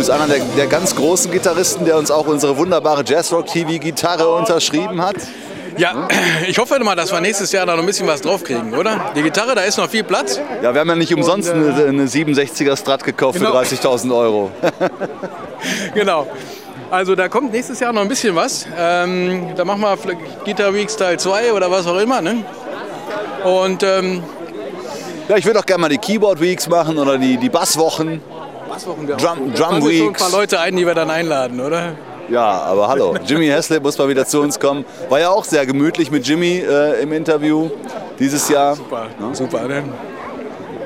Hughes, 0.02 0.10
einer 0.10 0.26
der, 0.26 0.40
der 0.56 0.66
ganz 0.66 0.96
großen 0.96 1.30
Gitarristen, 1.30 1.84
der 1.84 1.96
uns 1.96 2.10
auch 2.10 2.26
unsere 2.26 2.56
wunderbare 2.56 3.04
Jazzrock-TV-Gitarre 3.06 4.28
unterschrieben 4.34 5.00
hat. 5.00 5.14
Ja, 5.78 6.08
ich 6.48 6.58
hoffe 6.58 6.78
mal, 6.80 6.96
dass 6.96 7.12
wir 7.12 7.20
nächstes 7.20 7.52
Jahr 7.52 7.66
da 7.66 7.74
noch 7.74 7.82
ein 7.82 7.86
bisschen 7.86 8.08
was 8.08 8.20
draufkriegen, 8.20 8.74
oder? 8.74 9.12
Die 9.14 9.22
Gitarre, 9.22 9.54
da 9.54 9.60
ist 9.62 9.78
noch 9.78 9.88
viel 9.88 10.02
Platz. 10.02 10.40
Ja, 10.60 10.74
wir 10.74 10.80
haben 10.80 10.88
ja 10.88 10.96
nicht 10.96 11.14
umsonst 11.14 11.48
äh, 11.50 11.52
eine, 11.52 11.84
eine 11.86 12.06
67er 12.06 12.76
Strat 12.76 13.04
gekauft 13.04 13.38
Genau. 13.38 13.52
für 13.52 13.74
30.000 13.76 14.14
Euro. 14.16 14.50
Genau. 15.94 16.26
Also 16.90 17.14
da 17.14 17.28
kommt 17.28 17.52
nächstes 17.52 17.78
Jahr 17.78 17.92
noch 17.92 18.02
ein 18.02 18.08
bisschen 18.08 18.34
was. 18.34 18.66
Ähm, 18.76 19.52
da 19.54 19.64
machen 19.64 19.80
wir 19.80 19.96
Guitar 20.44 20.74
Weeks 20.74 20.96
Teil 20.96 21.16
2 21.20 21.52
oder 21.52 21.70
was 21.70 21.86
auch 21.86 21.98
immer. 22.00 22.20
Ne? 22.20 22.44
Und 23.44 23.84
ähm, 23.84 24.24
Ja, 25.28 25.36
ich 25.36 25.46
würde 25.46 25.60
auch 25.60 25.64
gerne 25.66 25.82
mal 25.82 25.88
die 25.88 25.98
Keyboard 25.98 26.40
Weeks 26.40 26.68
machen 26.68 26.98
oder 26.98 27.16
die, 27.16 27.36
die 27.36 27.48
Basswochen. 27.48 28.20
Basswochen 28.72 29.06
wir 29.06 29.16
Drum-. 29.16 29.52
Drum 29.52 29.82
so 29.82 29.88
ein 29.88 29.92
Weeks. 29.92 30.22
paar 30.22 30.30
Leute 30.30 30.58
ein, 30.58 30.74
die 30.76 30.86
wir 30.86 30.94
dann 30.94 31.10
einladen, 31.10 31.60
oder? 31.60 31.92
Ja, 32.30 32.42
aber 32.42 32.88
hallo, 32.88 33.14
Jimmy 33.26 33.48
Haslip 33.48 33.82
muss 33.82 33.98
mal 33.98 34.08
wieder 34.08 34.24
zu 34.24 34.40
uns 34.40 34.58
kommen. 34.58 34.86
War 35.10 35.20
ja 35.20 35.28
auch 35.28 35.44
sehr 35.44 35.66
gemütlich 35.66 36.10
mit 36.10 36.26
Jimmy 36.26 36.62
äh, 36.66 37.02
im 37.02 37.12
Interview 37.12 37.68
dieses 38.18 38.48
Jahr. 38.48 38.76
Super, 38.76 39.08
super. 39.32 39.68
Ne? 39.68 39.82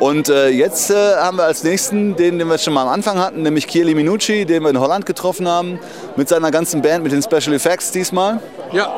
Und 0.01 0.29
äh, 0.29 0.49
jetzt 0.49 0.91
äh, 0.91 1.15
haben 1.15 1.37
wir 1.39 1.45
als 1.45 1.63
nächsten 1.63 2.17
den, 2.17 2.41
den 2.41 2.49
wir 2.49 2.59
schon 2.59 2.75
mal 2.75 2.83
am 2.83 2.89
Anfang 2.89 3.19
hatten, 3.19 3.43
nämlich 3.43 3.69
Kieli 3.69 3.95
Minucci, 3.95 4.45
den 4.45 4.65
wir 4.65 4.71
in 4.71 4.81
Holland 4.81 5.07
getroffen 5.07 5.47
haben, 5.47 5.79
mit 6.17 6.29
seiner 6.29 6.51
ganzen 6.51 6.83
Band, 6.83 7.05
mit 7.05 7.13
den 7.13 7.23
Special 7.23 7.55
Effects 7.55 7.93
diesmal. 7.93 8.41
Ja, 8.73 8.93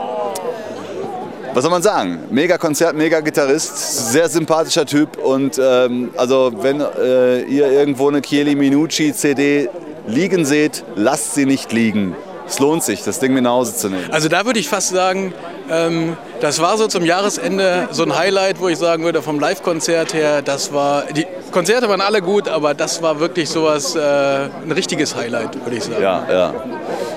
Was 1.58 1.64
soll 1.64 1.72
man 1.72 1.82
sagen? 1.82 2.20
Mega 2.30 2.56
Konzert, 2.56 2.94
mega 2.94 3.18
Gitarrist, 3.18 4.12
sehr 4.12 4.28
sympathischer 4.28 4.86
Typ. 4.86 5.16
Und 5.18 5.60
ähm, 5.60 6.10
also 6.16 6.52
wenn 6.60 6.80
äh, 6.80 7.40
ihr 7.46 7.68
irgendwo 7.68 8.06
eine 8.06 8.22
Chieli 8.22 8.54
Minucci 8.54 9.12
CD 9.12 9.68
liegen 10.06 10.44
seht, 10.44 10.84
lasst 10.94 11.34
sie 11.34 11.46
nicht 11.46 11.72
liegen. 11.72 12.14
Es 12.46 12.60
lohnt 12.60 12.84
sich, 12.84 13.02
das 13.02 13.18
Ding 13.18 13.34
mit 13.34 13.42
nach 13.42 13.50
Hause 13.50 13.74
zu 13.74 13.88
nehmen. 13.88 14.08
also 14.12 14.28
da 14.28 14.46
würde 14.46 14.60
ich 14.60 14.68
fast 14.68 14.90
sagen, 14.90 15.34
ähm, 15.68 16.16
das 16.40 16.60
war 16.60 16.78
so 16.78 16.86
zum 16.86 17.04
Jahresende 17.04 17.88
so 17.90 18.04
ein 18.04 18.16
Highlight, 18.16 18.60
wo 18.60 18.68
ich 18.68 18.78
sagen 18.78 19.02
würde, 19.02 19.20
vom 19.20 19.40
Live-Konzert 19.40 20.14
her, 20.14 20.42
das 20.42 20.72
war, 20.72 21.06
die 21.12 21.26
Konzerte 21.50 21.88
waren 21.88 22.00
alle 22.00 22.22
gut, 22.22 22.46
aber 22.46 22.74
das 22.74 23.02
war 23.02 23.18
wirklich 23.18 23.50
sowas, 23.50 23.96
äh, 23.96 23.98
ein 23.98 24.70
richtiges 24.70 25.16
Highlight, 25.16 25.60
würde 25.64 25.76
ich 25.76 25.82
sagen. 25.82 26.00
Ja, 26.00 26.24
ja. 26.30 26.54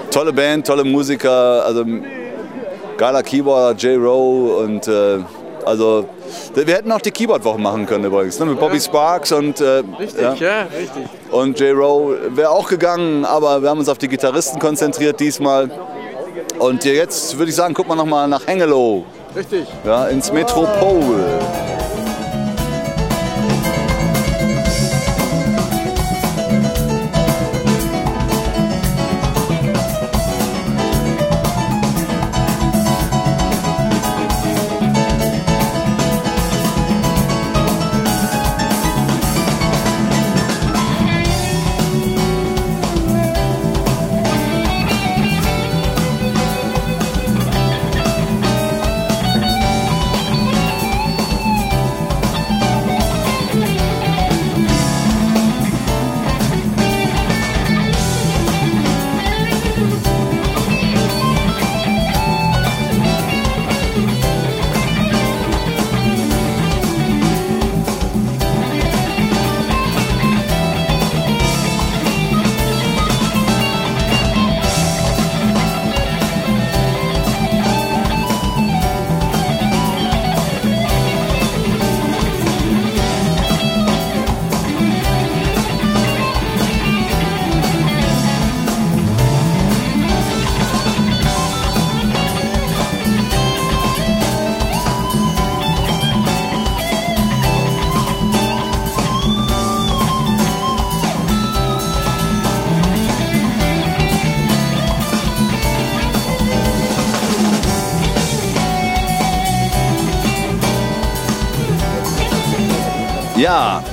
Tolle 0.09 0.33
Band, 0.33 0.65
tolle 0.65 0.83
Musiker, 0.83 1.63
also 1.63 1.85
geiler 3.01 3.23
Keyboarder, 3.23 3.75
Jay 3.79 3.95
Rowe 3.95 4.57
und 4.57 4.87
äh, 4.87 5.17
also 5.65 6.05
wir 6.53 6.75
hätten 6.75 6.91
auch 6.91 7.01
die 7.01 7.09
Keyboard-Wochen 7.09 7.59
machen 7.59 7.87
können 7.87 8.05
übrigens, 8.05 8.39
ne? 8.39 8.45
mit 8.45 8.59
Bobby 8.59 8.79
Sparks 8.79 9.31
und 9.31 9.59
äh, 9.59 9.81
Richtig, 9.97 10.21
ja. 10.21 10.33
ja, 10.35 10.61
richtig. 10.65 11.05
Und 11.31 11.59
J. 11.59 11.75
Rowe 11.75 12.15
wäre 12.35 12.51
auch 12.51 12.69
gegangen, 12.69 13.25
aber 13.25 13.63
wir 13.63 13.71
haben 13.71 13.79
uns 13.79 13.89
auf 13.89 13.97
die 13.97 14.07
Gitarristen 14.07 14.59
konzentriert 14.59 15.19
diesmal. 15.19 15.71
Und 16.59 16.85
jetzt 16.85 17.39
würde 17.39 17.49
ich 17.49 17.55
sagen, 17.55 17.73
guck 17.73 17.87
mal 17.87 17.95
noch 17.95 18.05
mal 18.05 18.27
nach 18.27 18.45
Hengelo, 18.45 19.03
Richtig. 19.35 19.67
ja, 19.83 20.05
ins 20.05 20.31
Metropol. 20.31 21.25
Ja, 113.41 113.83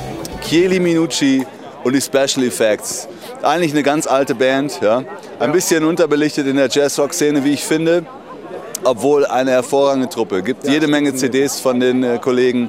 Chieli 0.47 0.79
Minucci 0.79 1.47
und 1.83 1.95
die 1.95 2.03
Special 2.03 2.45
Effects. 2.47 3.09
Eigentlich 3.43 3.73
eine 3.73 3.83
ganz 3.83 4.07
alte 4.07 4.35
Band, 4.35 4.79
ja. 4.83 5.03
Ein 5.39 5.53
bisschen 5.53 5.85
unterbelichtet 5.85 6.47
in 6.47 6.57
der 6.57 6.69
Jazzrock-Szene, 6.69 7.43
wie 7.45 7.53
ich 7.55 7.65
finde. 7.65 8.05
Obwohl 8.85 9.25
eine 9.25 9.53
hervorragende 9.53 10.07
Truppe. 10.11 10.43
Gibt 10.43 10.69
jede 10.69 10.87
Menge 10.87 11.15
CDs 11.15 11.61
von 11.61 11.81
den 11.81 12.05
äh, 12.05 12.19
Kollegen 12.19 12.69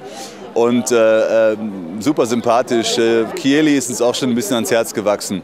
und 0.53 0.89
äh, 0.89 1.51
äh, 1.51 1.57
super 1.99 2.25
sympathisch. 2.25 2.97
Äh, 2.97 3.25
Chieli 3.35 3.75
ist 3.77 3.89
uns 3.89 4.01
auch 4.01 4.15
schon 4.15 4.29
ein 4.29 4.35
bisschen 4.35 4.55
ans 4.55 4.71
Herz 4.71 4.93
gewachsen. 4.93 5.43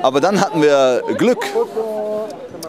Aber 0.00 0.20
dann 0.20 0.40
hatten 0.40 0.62
wir 0.62 1.02
Glück. 1.18 1.44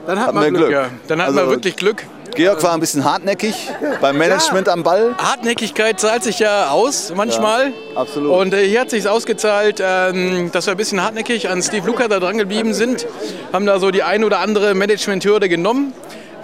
Dann 0.08 0.20
hat 0.20 0.28
Hatten 0.30 0.36
man 0.36 0.44
wir 0.46 0.50
Glück, 0.52 0.62
Glück. 0.70 0.72
ja. 0.72 0.90
Dann 1.08 1.22
hat 1.22 1.28
Also- 1.28 1.42
man 1.42 1.50
wirklich 1.52 1.76
Glück. 1.76 2.04
Georg 2.40 2.64
war 2.64 2.72
ein 2.72 2.80
bisschen 2.80 3.04
hartnäckig 3.04 3.70
beim 4.00 4.18
Management 4.18 4.70
am 4.70 4.82
Ball. 4.82 5.14
Hartnäckigkeit 5.18 6.00
zahlt 6.00 6.24
sich 6.24 6.40
ja 6.40 6.70
aus 6.70 7.12
manchmal. 7.14 7.74
absolut. 7.96 8.32
Und 8.32 8.54
äh, 8.54 8.66
hier 8.66 8.80
hat 8.80 8.92
sich 8.92 9.10
ausgezahlt, 9.10 9.84
ähm, 9.86 10.50
dass 10.54 10.66
wir 10.66 10.72
ein 10.72 10.78
bisschen 10.78 11.04
hartnäckig 11.04 11.50
an 11.50 11.62
Steve 11.62 11.86
Luca 11.86 12.08
da 12.08 12.22
dran 12.22 12.38
geblieben 12.38 12.74
sind. 12.74 13.06
Haben 13.52 13.66
da 13.66 13.78
so 13.78 13.92
die 13.92 14.04
ein 14.04 14.24
oder 14.24 14.40
andere 14.40 14.74
Management-Hürde 14.74 15.50
genommen. 15.50 15.92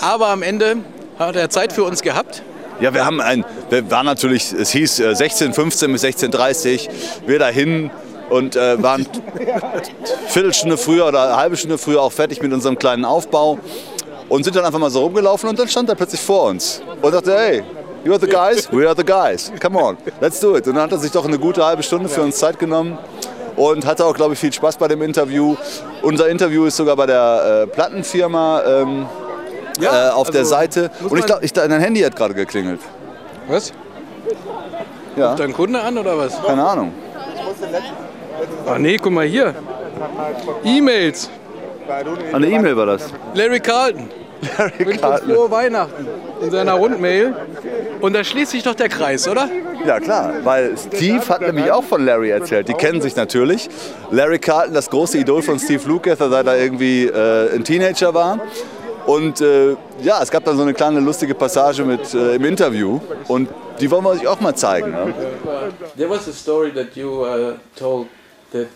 Aber 0.01 0.27
am 0.27 0.41
Ende 0.41 0.79
hat 1.17 1.37
er 1.37 1.49
Zeit 1.49 1.71
für 1.71 1.85
uns 1.85 2.01
gehabt. 2.01 2.43
Ja, 2.81 2.93
wir 2.93 3.05
haben 3.05 3.21
ein, 3.21 3.45
wir 3.69 3.89
waren 3.89 4.05
natürlich, 4.05 4.51
es 4.51 4.71
hieß 4.71 4.99
äh, 4.99 5.11
16.15 5.11 5.93
bis 5.93 6.03
16.30 6.03 6.89
wir 7.25 7.39
dahin 7.39 7.89
und 8.29 8.57
äh, 8.57 8.83
waren 8.83 9.07
Viertelstunde 10.27 10.77
früher 10.77 11.07
oder 11.07 11.23
eine 11.23 11.37
halbe 11.37 11.55
Stunde 11.55 11.77
früher 11.77 12.01
auch 12.01 12.11
fertig 12.11 12.41
mit 12.41 12.51
unserem 12.51 12.77
kleinen 12.77 13.05
Aufbau 13.05 13.59
und 14.29 14.43
sind 14.43 14.55
dann 14.55 14.65
einfach 14.65 14.79
mal 14.79 14.89
so 14.89 15.01
rumgelaufen 15.01 15.49
und 15.49 15.59
dann 15.59 15.67
stand 15.67 15.89
er 15.89 15.95
plötzlich 15.95 16.21
vor 16.21 16.49
uns 16.49 16.81
und 17.01 17.13
dachte, 17.13 17.35
hey, 17.35 17.63
you 18.03 18.11
are 18.11 18.19
the 18.19 18.27
guys, 18.27 18.71
we 18.71 18.85
are 18.87 18.95
the 18.95 19.03
guys, 19.03 19.51
come 19.61 19.77
on, 19.81 19.97
let's 20.21 20.39
do 20.39 20.55
it. 20.55 20.67
Und 20.67 20.75
dann 20.75 20.83
hat 20.83 20.91
er 20.91 20.97
sich 20.97 21.11
doch 21.11 21.25
eine 21.25 21.37
gute 21.39 21.65
halbe 21.65 21.83
Stunde 21.83 22.09
für 22.09 22.21
uns 22.21 22.37
Zeit 22.37 22.59
genommen 22.59 22.97
und 23.55 23.85
hatte 23.85 24.05
auch, 24.05 24.13
glaube 24.13 24.33
ich, 24.33 24.39
viel 24.39 24.51
Spaß 24.51 24.77
bei 24.77 24.87
dem 24.87 25.01
Interview. 25.01 25.55
Unser 26.01 26.27
Interview 26.29 26.65
ist 26.65 26.77
sogar 26.77 26.95
bei 26.95 27.05
der 27.05 27.63
äh, 27.63 27.67
Plattenfirma 27.67 28.63
ähm, 28.65 29.05
äh, 29.81 29.87
auf 30.09 30.29
der 30.29 30.41
also 30.41 30.49
Seite 30.51 30.91
muss 31.01 31.11
und 31.11 31.17
ich 31.19 31.25
glaube, 31.25 31.45
ich, 31.45 31.53
dein 31.53 31.71
Handy 31.71 32.01
hat 32.01 32.15
gerade 32.15 32.33
geklingelt. 32.33 32.81
Was? 33.47 33.73
Ja, 35.15 35.35
Dein 35.35 35.53
Kunde 35.53 35.79
an 35.81 35.97
oder 35.97 36.17
was? 36.17 36.41
keine 36.43 36.65
Ahnung. 36.65 36.91
Ah 38.65 38.77
nee, 38.77 38.97
guck 38.97 39.13
mal 39.13 39.25
hier. 39.25 39.53
E-Mails. 40.63 41.29
Eine 42.33 42.47
E-Mail 42.47 42.75
war 42.77 42.85
das. 42.85 43.13
Larry 43.33 43.59
Carlton. 43.59 44.09
Wünscht 44.77 45.03
uns 45.03 45.21
frohe 45.21 45.49
Weihnachten 45.49 46.07
in 46.41 46.51
seiner 46.51 46.73
Rundmail. 46.73 47.33
Und 48.01 48.13
da 48.13 48.23
schließt 48.23 48.51
sich 48.51 48.63
doch 48.63 48.75
der 48.75 48.89
Kreis, 48.89 49.27
oder? 49.27 49.49
Ja 49.85 49.99
klar, 49.99 50.33
weil 50.43 50.75
Steve 50.77 51.21
hat 51.29 51.41
nämlich 51.41 51.71
auch 51.71 51.83
von 51.83 52.05
Larry 52.05 52.29
erzählt. 52.29 52.67
Die 52.67 52.73
kennen 52.73 53.01
sich 53.01 53.15
natürlich. 53.15 53.69
Larry 54.11 54.39
Carlton, 54.39 54.73
das 54.73 54.89
große 54.89 55.19
Idol 55.19 55.41
von 55.41 55.59
Steve 55.59 55.81
Lukather, 55.87 56.29
seit 56.29 56.47
er 56.47 56.57
irgendwie 56.57 57.05
äh, 57.05 57.55
ein 57.55 57.63
Teenager 57.63 58.13
war. 58.13 58.39
Und 59.05 59.41
äh, 59.41 59.75
ja, 60.01 60.21
es 60.21 60.31
gab 60.31 60.43
dann 60.45 60.57
so 60.57 60.63
eine 60.63 60.73
kleine 60.73 60.99
lustige 60.99 61.35
Passage 61.35 61.83
mit 61.83 62.13
äh, 62.13 62.35
im 62.35 62.45
Interview 62.45 62.99
und 63.27 63.49
die 63.79 63.89
wollen 63.91 64.03
wir 64.03 64.11
euch 64.11 64.27
auch 64.27 64.39
mal 64.39 64.55
zeigen. 64.55 64.91
Ne? 64.91 65.13
There 65.95 66.09
was 66.09 66.27
a 66.27 66.31
story 66.31 66.71
that 66.73 66.95
you 66.95 67.23
uh, 67.23 67.53
told 67.77 68.07
that 68.51 68.67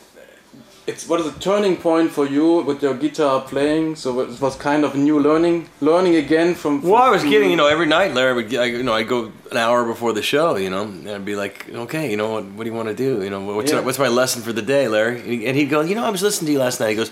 it 0.89 1.06
was 1.08 1.25
a 1.25 1.32
turning 1.39 1.75
point 1.78 2.12
for 2.12 2.25
you 2.36 2.47
with 2.69 2.82
your 2.84 2.93
guitar 2.95 3.41
playing. 3.41 3.95
So 3.95 4.19
it 4.21 4.39
was 4.41 4.56
kind 4.56 4.84
of 4.84 4.95
new 4.95 5.19
learning, 5.19 5.67
learning 5.82 6.15
again 6.15 6.56
from. 6.56 6.82
Well, 6.82 7.02
I 7.02 7.10
was 7.10 7.23
getting, 7.23 7.49
you 7.52 7.56
know, 7.62 7.67
every 7.67 7.86
night 7.86 8.13
Larry 8.13 8.34
would, 8.36 8.49
get, 8.49 8.60
I, 8.62 8.65
you 8.65 8.84
know, 8.84 8.93
I'd 8.93 9.08
go 9.08 9.32
an 9.52 9.58
hour 9.58 9.86
before 9.86 10.13
the 10.13 10.21
show, 10.21 10.56
you 10.58 10.69
know, 10.69 10.84
and 10.84 11.10
I'd 11.10 11.25
be 11.25 11.36
like, 11.36 11.69
okay, 11.69 12.10
you 12.12 12.17
know, 12.17 12.30
what, 12.34 12.45
what 12.56 12.63
do 12.63 12.69
you 12.69 12.75
want 12.75 12.89
to 12.89 12.95
do? 12.95 13.23
You 13.23 13.30
know, 13.30 13.41
what's, 13.56 13.71
Yeah. 13.71 13.82
what's 13.82 13.99
my 13.99 14.08
lesson 14.10 14.41
for 14.41 14.54
the 14.54 14.62
day, 14.62 14.88
Larry? 14.88 15.19
And 15.21 15.30
he- 15.32 15.45
And 15.47 15.56
he'd 15.58 15.69
go, 15.69 15.82
you 15.82 15.95
know, 15.95 16.06
I 16.06 16.10
was 16.10 16.21
listening 16.21 16.47
to 16.47 16.52
you 16.54 16.60
last 16.60 16.80
night. 16.80 16.89
He 16.89 16.95
goes, 16.95 17.12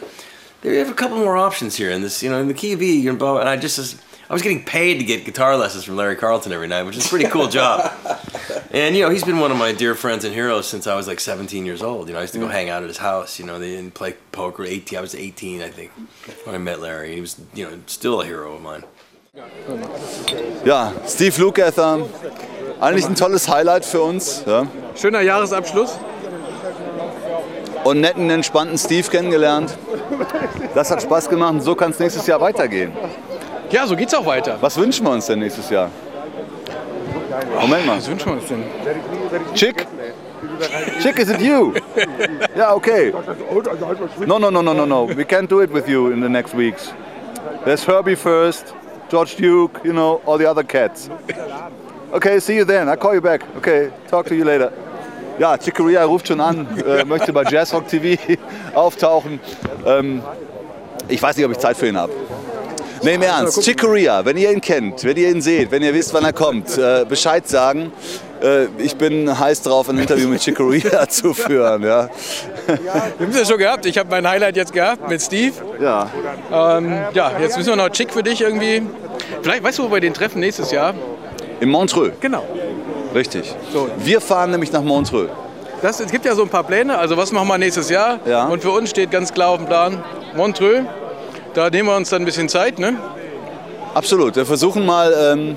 there 0.62 0.74
you 0.74 0.80
have 0.80 0.90
a 0.90 0.94
couple 1.02 1.18
more 1.18 1.38
options 1.38 1.76
here 1.78 1.92
in 1.92 2.02
this, 2.02 2.22
you 2.24 2.30
know, 2.32 2.40
in 2.42 2.48
the 2.48 2.54
key 2.54 2.74
of 2.74 2.82
E, 2.82 3.00
you 3.00 3.14
know, 3.14 3.38
and 3.38 3.48
I 3.50 3.58
just, 3.58 3.78
was- 3.78 3.96
I 4.30 4.34
was 4.34 4.42
getting 4.42 4.64
paid 4.66 5.00
to 5.00 5.06
get 5.06 5.24
guitar 5.24 5.56
lessons 5.56 5.86
from 5.86 5.96
Larry 5.96 6.18
Carlton 6.18 6.52
every 6.52 6.68
night, 6.68 6.84
which 6.84 6.98
is 6.98 7.06
a 7.06 7.10
pretty 7.10 7.30
cool 7.30 7.48
job. 7.48 7.92
And 8.70 8.96
you 8.96 9.02
know, 9.02 9.10
he's 9.10 9.24
been 9.24 9.40
one 9.40 9.50
of 9.50 9.58
my 9.58 9.72
dear 9.72 9.96
friends 9.96 10.26
and 10.26 10.34
heroes 10.34 10.68
since 10.68 10.88
I 10.88 10.96
was 10.96 11.08
like 11.08 11.22
17 11.22 11.66
years 11.66 11.82
old. 11.82 12.08
You 12.08 12.14
know, 12.14 12.20
I 12.20 12.24
used 12.24 12.34
to 12.34 12.40
go 12.40 12.50
hang 12.50 12.70
out 12.70 12.84
at 12.84 12.90
his 12.90 12.98
house. 12.98 13.40
You 13.40 13.46
know, 13.46 13.60
they 13.60 13.70
didn't 13.70 13.94
play 13.94 14.16
poker. 14.34 14.66
18, 14.66 14.98
I 14.98 15.02
was 15.02 15.16
18, 15.16 15.62
I 15.62 15.70
think, 15.70 15.92
when 16.44 16.54
I 16.54 16.58
met 16.58 16.82
Larry. 16.82 17.16
He 17.16 17.22
was, 17.22 17.40
you 17.56 17.66
know, 17.66 17.80
still 17.88 18.22
a 18.22 18.26
hero 18.26 18.56
of 18.56 18.62
mine. 18.62 18.84
Ja, 20.66 20.94
Steve 21.08 21.40
Lukather, 21.40 22.06
eigentlich 22.82 23.06
ein 23.06 23.16
tolles 23.16 23.48
Highlight 23.48 23.86
für 23.86 24.02
uns. 24.02 24.44
Ja. 24.46 24.68
Schöner 24.96 25.22
Jahresabschluss. 25.22 25.98
Und 27.84 28.02
netten, 28.02 28.30
entspannten 28.30 28.78
Steve 28.78 29.08
kennengelernt. 29.08 29.78
Das 30.76 30.92
hat 30.92 31.02
Spaß 31.02 31.30
gemacht 31.30 31.54
und 31.54 31.62
so 31.62 31.74
kann 31.74 31.92
es 31.92 32.00
nächstes 32.00 32.28
Jahr 32.28 32.42
weitergehen. 32.42 32.92
Ja, 33.72 33.86
so 33.86 33.96
geht's 33.96 34.14
auch 34.14 34.26
weiter. 34.26 34.58
Was 34.62 34.78
wünschen 34.78 35.06
wir 35.06 35.12
uns 35.12 35.26
denn 35.26 35.40
nächstes 35.40 35.70
Jahr? 35.70 35.90
Moment 37.60 37.86
mal. 37.86 37.98
Was 37.98 38.10
wünschen 38.10 38.26
wir 38.28 38.34
uns 38.34 38.48
denn? 38.48 38.64
Chick? 39.54 39.86
Chick, 41.02 41.20
is 41.20 41.30
it 41.30 41.42
you? 41.42 41.74
Yeah, 42.56 42.74
okay. 42.74 43.14
No, 44.26 44.40
no, 44.40 44.50
no, 44.50 44.62
no, 44.62 44.74
no, 44.74 44.86
no. 44.86 45.08
We 45.08 45.26
can't 45.26 45.48
do 45.50 45.62
it 45.62 45.74
with 45.74 45.88
you 45.88 46.12
in 46.12 46.22
the 46.22 46.30
next 46.30 46.56
weeks. 46.56 46.94
There's 47.66 47.84
Herbie 47.86 48.16
first, 48.16 48.74
George 49.10 49.36
Duke, 49.36 49.82
you 49.84 49.94
know, 49.94 50.22
all 50.26 50.38
the 50.38 50.50
other 50.50 50.64
cats. 50.64 51.10
Okay, 52.14 52.40
see 52.40 52.56
you 52.56 52.66
then. 52.66 52.88
I'll 52.88 52.98
call 52.98 53.14
you 53.14 53.22
back. 53.22 53.42
Okay, 53.58 53.92
talk 54.10 54.26
to 54.28 54.36
you 54.36 54.46
later. 54.46 54.72
Ja, 55.40 55.58
Chicoria 55.58 56.04
ruft 56.06 56.28
schon 56.28 56.40
an, 56.40 56.66
äh, 56.86 57.04
möchte 57.06 57.32
bei 57.32 57.44
Jazzrock 57.44 57.88
TV 57.88 58.20
auftauchen. 58.74 59.40
Ähm, 59.86 60.24
ich 61.08 61.22
weiß 61.22 61.38
nicht, 61.38 61.46
ob 61.46 61.52
ich 61.52 61.60
Zeit 61.60 61.78
für 61.78 61.88
ihn 61.88 61.98
habe. 61.98 62.12
Nee, 63.04 63.16
im 63.16 63.22
Ernst. 63.22 63.62
Chicoria, 63.64 64.24
wenn 64.26 64.38
ihr 64.38 64.52
ihn 64.52 64.62
kennt, 64.62 65.04
wenn 65.04 65.18
ihr 65.18 65.30
ihn 65.30 65.42
seht, 65.42 65.72
wenn 65.72 65.82
ihr 65.84 65.94
wisst, 65.94 66.14
wann 66.14 66.24
er 66.24 66.34
kommt, 66.34 66.78
äh, 66.78 67.06
Bescheid 67.08 67.48
sagen. 67.48 67.92
Äh, 68.42 68.66
ich 68.78 68.96
bin 68.96 69.38
heiß 69.40 69.62
drauf, 69.64 69.90
ein 69.90 69.98
Interview 69.98 70.28
mit 70.30 70.42
Chicoria 70.42 71.08
zu 71.10 71.34
führen. 71.34 71.84
Ja. 71.84 72.10
Wir 72.68 72.94
haben 72.94 73.32
es 73.32 73.40
ja 73.40 73.46
schon 73.46 73.58
gehabt. 73.58 73.86
Ich 73.86 73.98
habe 73.98 74.10
mein 74.10 74.28
Highlight 74.28 74.56
jetzt 74.56 74.74
gehabt 74.74 75.10
mit 75.10 75.22
Steve. 75.22 75.54
Ja. 75.82 76.10
Ähm, 76.52 76.94
ja, 77.14 77.32
jetzt 77.40 77.58
müssen 77.58 77.70
wir 77.70 77.76
noch 77.76 77.90
Chick 77.90 78.12
für 78.14 78.24
dich 78.24 78.42
irgendwie. 78.42 78.84
Vielleicht, 79.42 79.64
weißt 79.64 79.80
du, 79.80 79.84
wo 79.90 79.92
wir 79.92 80.00
den 80.02 80.14
treffen 80.14 80.40
nächstes 80.40 80.72
Jahr? 80.72 80.94
In 81.60 81.70
Montreux, 81.70 82.12
Genau. 82.22 82.44
richtig. 83.16 83.56
So. 83.74 83.90
Wir 83.98 84.22
fahren 84.22 84.52
nämlich 84.52 84.72
nach 84.72 84.84
Montreux. 84.84 85.30
Das, 85.82 86.00
es 86.00 86.12
gibt 86.12 86.26
ja 86.26 86.36
so 86.36 86.44
ein 86.44 86.50
paar 86.50 86.64
Pläne. 86.64 86.98
Also 86.98 87.18
was 87.18 87.32
machen 87.32 87.48
wir 87.48 87.58
nächstes 87.58 87.90
Jahr? 87.90 88.20
Ja. 88.26 88.46
Und 88.46 88.62
für 88.62 88.72
uns 88.72 88.90
steht 88.92 89.10
ganz 89.12 89.34
klar 89.34 89.50
auf 89.50 89.58
dem 89.58 89.66
Plan 89.68 90.04
Montreux. 90.36 90.84
Da 91.58 91.72
nehmen 91.72 91.90
wir 91.90 91.96
uns 91.96 92.12
dann 92.12 92.22
ein 92.22 92.26
bisschen 92.26 92.50
Zeit, 92.50 92.78
ne? 92.78 92.94
Absolut. 93.96 94.36
Wir 94.36 94.46
versuchen 94.46 94.86
mal, 94.86 95.12
ähm, 95.34 95.56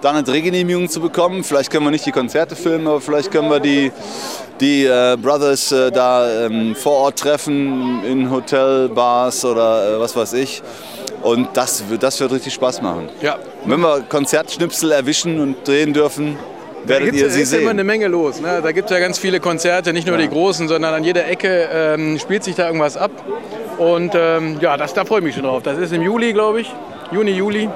da 0.00 0.10
eine 0.10 0.22
Drehgenehmigung 0.22 0.88
zu 0.88 1.00
bekommen. 1.00 1.42
Vielleicht 1.42 1.68
können 1.68 1.84
wir 1.84 1.90
nicht 1.90 2.06
die 2.06 2.12
Konzerte 2.12 2.54
filmen, 2.54 2.86
aber 2.86 3.00
vielleicht 3.00 3.32
können 3.32 3.50
wir 3.50 3.58
die, 3.58 3.90
die 4.60 4.84
äh, 4.84 5.16
Brothers 5.20 5.72
äh, 5.72 5.90
da 5.90 6.46
ähm, 6.46 6.76
vor 6.76 6.92
Ort 6.92 7.18
treffen, 7.18 8.04
in 8.04 8.30
Hotelbars 8.30 9.44
oder 9.44 9.96
äh, 9.96 10.00
was 10.00 10.14
weiß 10.14 10.34
ich. 10.34 10.62
Und 11.22 11.48
das, 11.54 11.88
wird- 11.88 12.04
das 12.04 12.20
wird 12.20 12.30
richtig 12.30 12.54
Spaß 12.54 12.80
machen. 12.80 13.08
Ja. 13.20 13.34
Und 13.64 13.70
wenn 13.72 13.80
wir 13.80 14.02
Konzertschnipsel 14.08 14.92
erwischen 14.92 15.40
und 15.40 15.66
drehen 15.66 15.92
dürfen, 15.92 16.36
Da 16.84 16.90
werdet 16.90 17.14
ihr 17.16 17.24
da 17.24 17.30
sie 17.30 17.42
ist 17.42 17.52
ja 17.52 17.58
immer 17.58 17.70
eine 17.70 17.80
sehen. 17.80 17.86
Menge 17.88 18.06
los. 18.06 18.40
Ne? 18.40 18.60
Da 18.62 18.70
gibt 18.70 18.90
es 18.92 18.96
ja 18.96 19.00
ganz 19.00 19.18
viele 19.18 19.40
Konzerte, 19.40 19.92
nicht 19.92 20.06
nur 20.06 20.18
die 20.18 20.28
großen, 20.28 20.68
sondern 20.68 20.94
an 20.94 21.02
jeder 21.02 21.26
Ecke 21.28 21.68
ähm, 21.72 22.16
spielt 22.20 22.44
sich 22.44 22.54
da 22.54 22.66
irgendwas 22.68 22.96
ab. 22.96 23.10
Und 23.82 24.12
ähm, 24.14 24.58
ja, 24.60 24.76
das, 24.76 24.94
da 24.94 25.04
freue 25.04 25.18
ich 25.18 25.24
mich 25.24 25.34
schon 25.34 25.44
drauf. 25.44 25.62
Das 25.62 25.76
ist 25.76 25.92
im 25.92 26.02
Juli, 26.02 26.32
glaube 26.32 26.60
ich. 26.60 26.72
Juni, 27.10 27.32
Juli. 27.32 27.68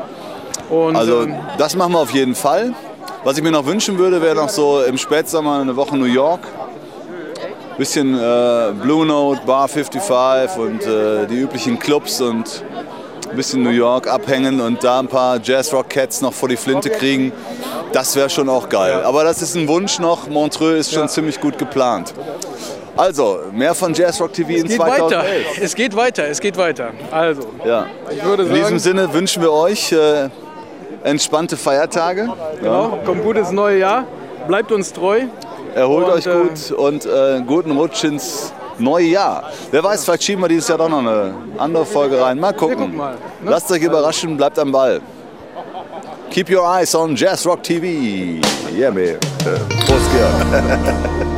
Und, 0.70 0.94
Also 0.94 1.22
ähm, 1.22 1.34
das 1.58 1.74
machen 1.74 1.92
wir 1.92 1.98
auf 2.00 2.12
jeden 2.12 2.34
Fall. 2.34 2.72
Was 3.24 3.36
ich 3.36 3.42
mir 3.42 3.50
noch 3.50 3.66
wünschen 3.66 3.98
würde, 3.98 4.22
wäre 4.22 4.36
noch 4.36 4.48
so 4.48 4.82
im 4.82 4.98
Spätsommer 4.98 5.60
eine 5.60 5.74
Woche 5.74 5.96
New 5.96 6.04
York. 6.04 6.40
Bisschen 7.76 8.14
äh, 8.14 8.72
Blue 8.80 9.04
Note, 9.04 9.40
Bar 9.44 9.66
55 9.68 10.58
und 10.58 10.86
äh, 10.86 11.26
die 11.26 11.40
üblichen 11.40 11.78
Clubs 11.78 12.20
und 12.20 12.62
ein 13.28 13.36
bisschen 13.36 13.64
New 13.64 13.70
York 13.70 14.06
abhängen 14.06 14.60
und 14.60 14.82
da 14.84 15.00
ein 15.00 15.08
paar 15.08 15.40
Jazz-Rock-Cats 15.42 16.20
noch 16.20 16.32
vor 16.32 16.48
die 16.48 16.56
Flinte 16.56 16.88
kriegen. 16.88 17.32
Das 17.92 18.14
wäre 18.14 18.30
schon 18.30 18.48
auch 18.48 18.68
geil. 18.68 19.02
Aber 19.04 19.24
das 19.24 19.42
ist 19.42 19.56
ein 19.56 19.66
Wunsch 19.66 19.98
noch. 19.98 20.28
Montreux 20.28 20.78
ist 20.78 20.92
schon 20.94 21.08
ziemlich 21.08 21.40
gut 21.40 21.58
geplant. 21.58 22.14
Also, 22.96 23.40
mehr 23.52 23.74
von 23.74 23.92
Jazzrock 23.92 24.32
TV 24.32 24.50
in 24.50 24.66
geht 24.66 24.78
weiter. 24.78 25.08
2011. 25.08 25.46
Es 25.60 25.74
geht 25.74 25.96
weiter, 25.96 26.24
es 26.28 26.40
geht 26.40 26.56
weiter. 26.56 26.90
Also, 27.10 27.42
Ja. 27.64 27.86
In 28.38 28.54
diesem 28.54 28.78
Sinne 28.78 29.12
wünschen 29.12 29.42
wir 29.42 29.52
euch 29.52 29.92
äh, 29.92 30.28
entspannte 31.04 31.56
Feiertage. 31.56 32.28
genau, 32.60 32.98
kommt 33.04 33.22
gut 33.22 33.36
ins 33.36 33.50
neue 33.50 33.78
Jahr. 33.78 34.04
Bleibt 34.48 34.72
uns 34.72 34.92
treu. 34.92 35.22
Erholt 35.74 36.06
Und, 36.06 36.12
euch 36.12 36.24
gut 36.24 36.72
und 36.72 37.06
äh, 37.06 37.42
guten 37.46 37.72
Rutsch 37.72 38.04
ins 38.04 38.52
neue 38.78 39.06
Jahr. 39.06 39.50
Wer 39.70 39.84
weiß, 39.84 40.04
vielleicht 40.04 40.24
schieben 40.24 40.42
wir 40.42 40.48
dieses 40.48 40.68
Jahr 40.68 40.78
doch 40.78 40.88
noch 40.88 41.00
eine 41.00 41.34
andere 41.58 41.84
Folge 41.84 42.20
rein. 42.20 42.40
Mal 42.40 42.52
gucken. 42.54 42.76
gucken 42.78 42.96
mal, 42.96 43.12
ne? 43.42 43.50
Lasst 43.50 43.70
euch 43.70 43.82
überraschen, 43.82 44.36
bleibt 44.36 44.58
am 44.58 44.72
Ball. 44.72 45.00
Keep 46.30 46.50
your 46.50 46.64
eyes 46.66 46.94
on 46.94 47.14
Jazz 47.14 47.46
Rock 47.46 47.62
TV. 47.62 47.84
Yeah, 48.74 48.90
man. 48.90 49.16
Prost, 49.86 50.10
Georg. 50.12 51.26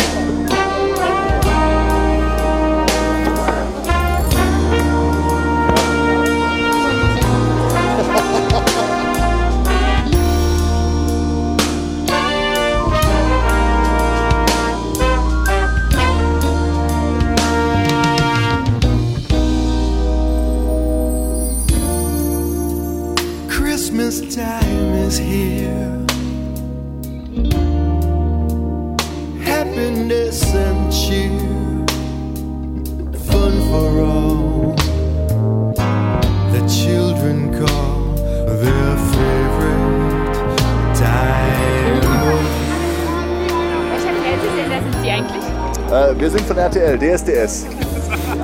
RTL, 46.69 46.99
DSDS. 46.99 47.67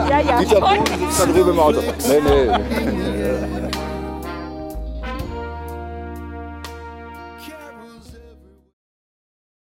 Ja, 0.08 0.20
ja. 0.20 0.40
Ich 0.40 0.54
hab, 0.54 0.62
da 0.62 1.26
drüben 1.26 1.50
im 1.50 1.58
Auto. 1.58 1.80
Nee, 2.08 2.20
nee. 2.24 2.93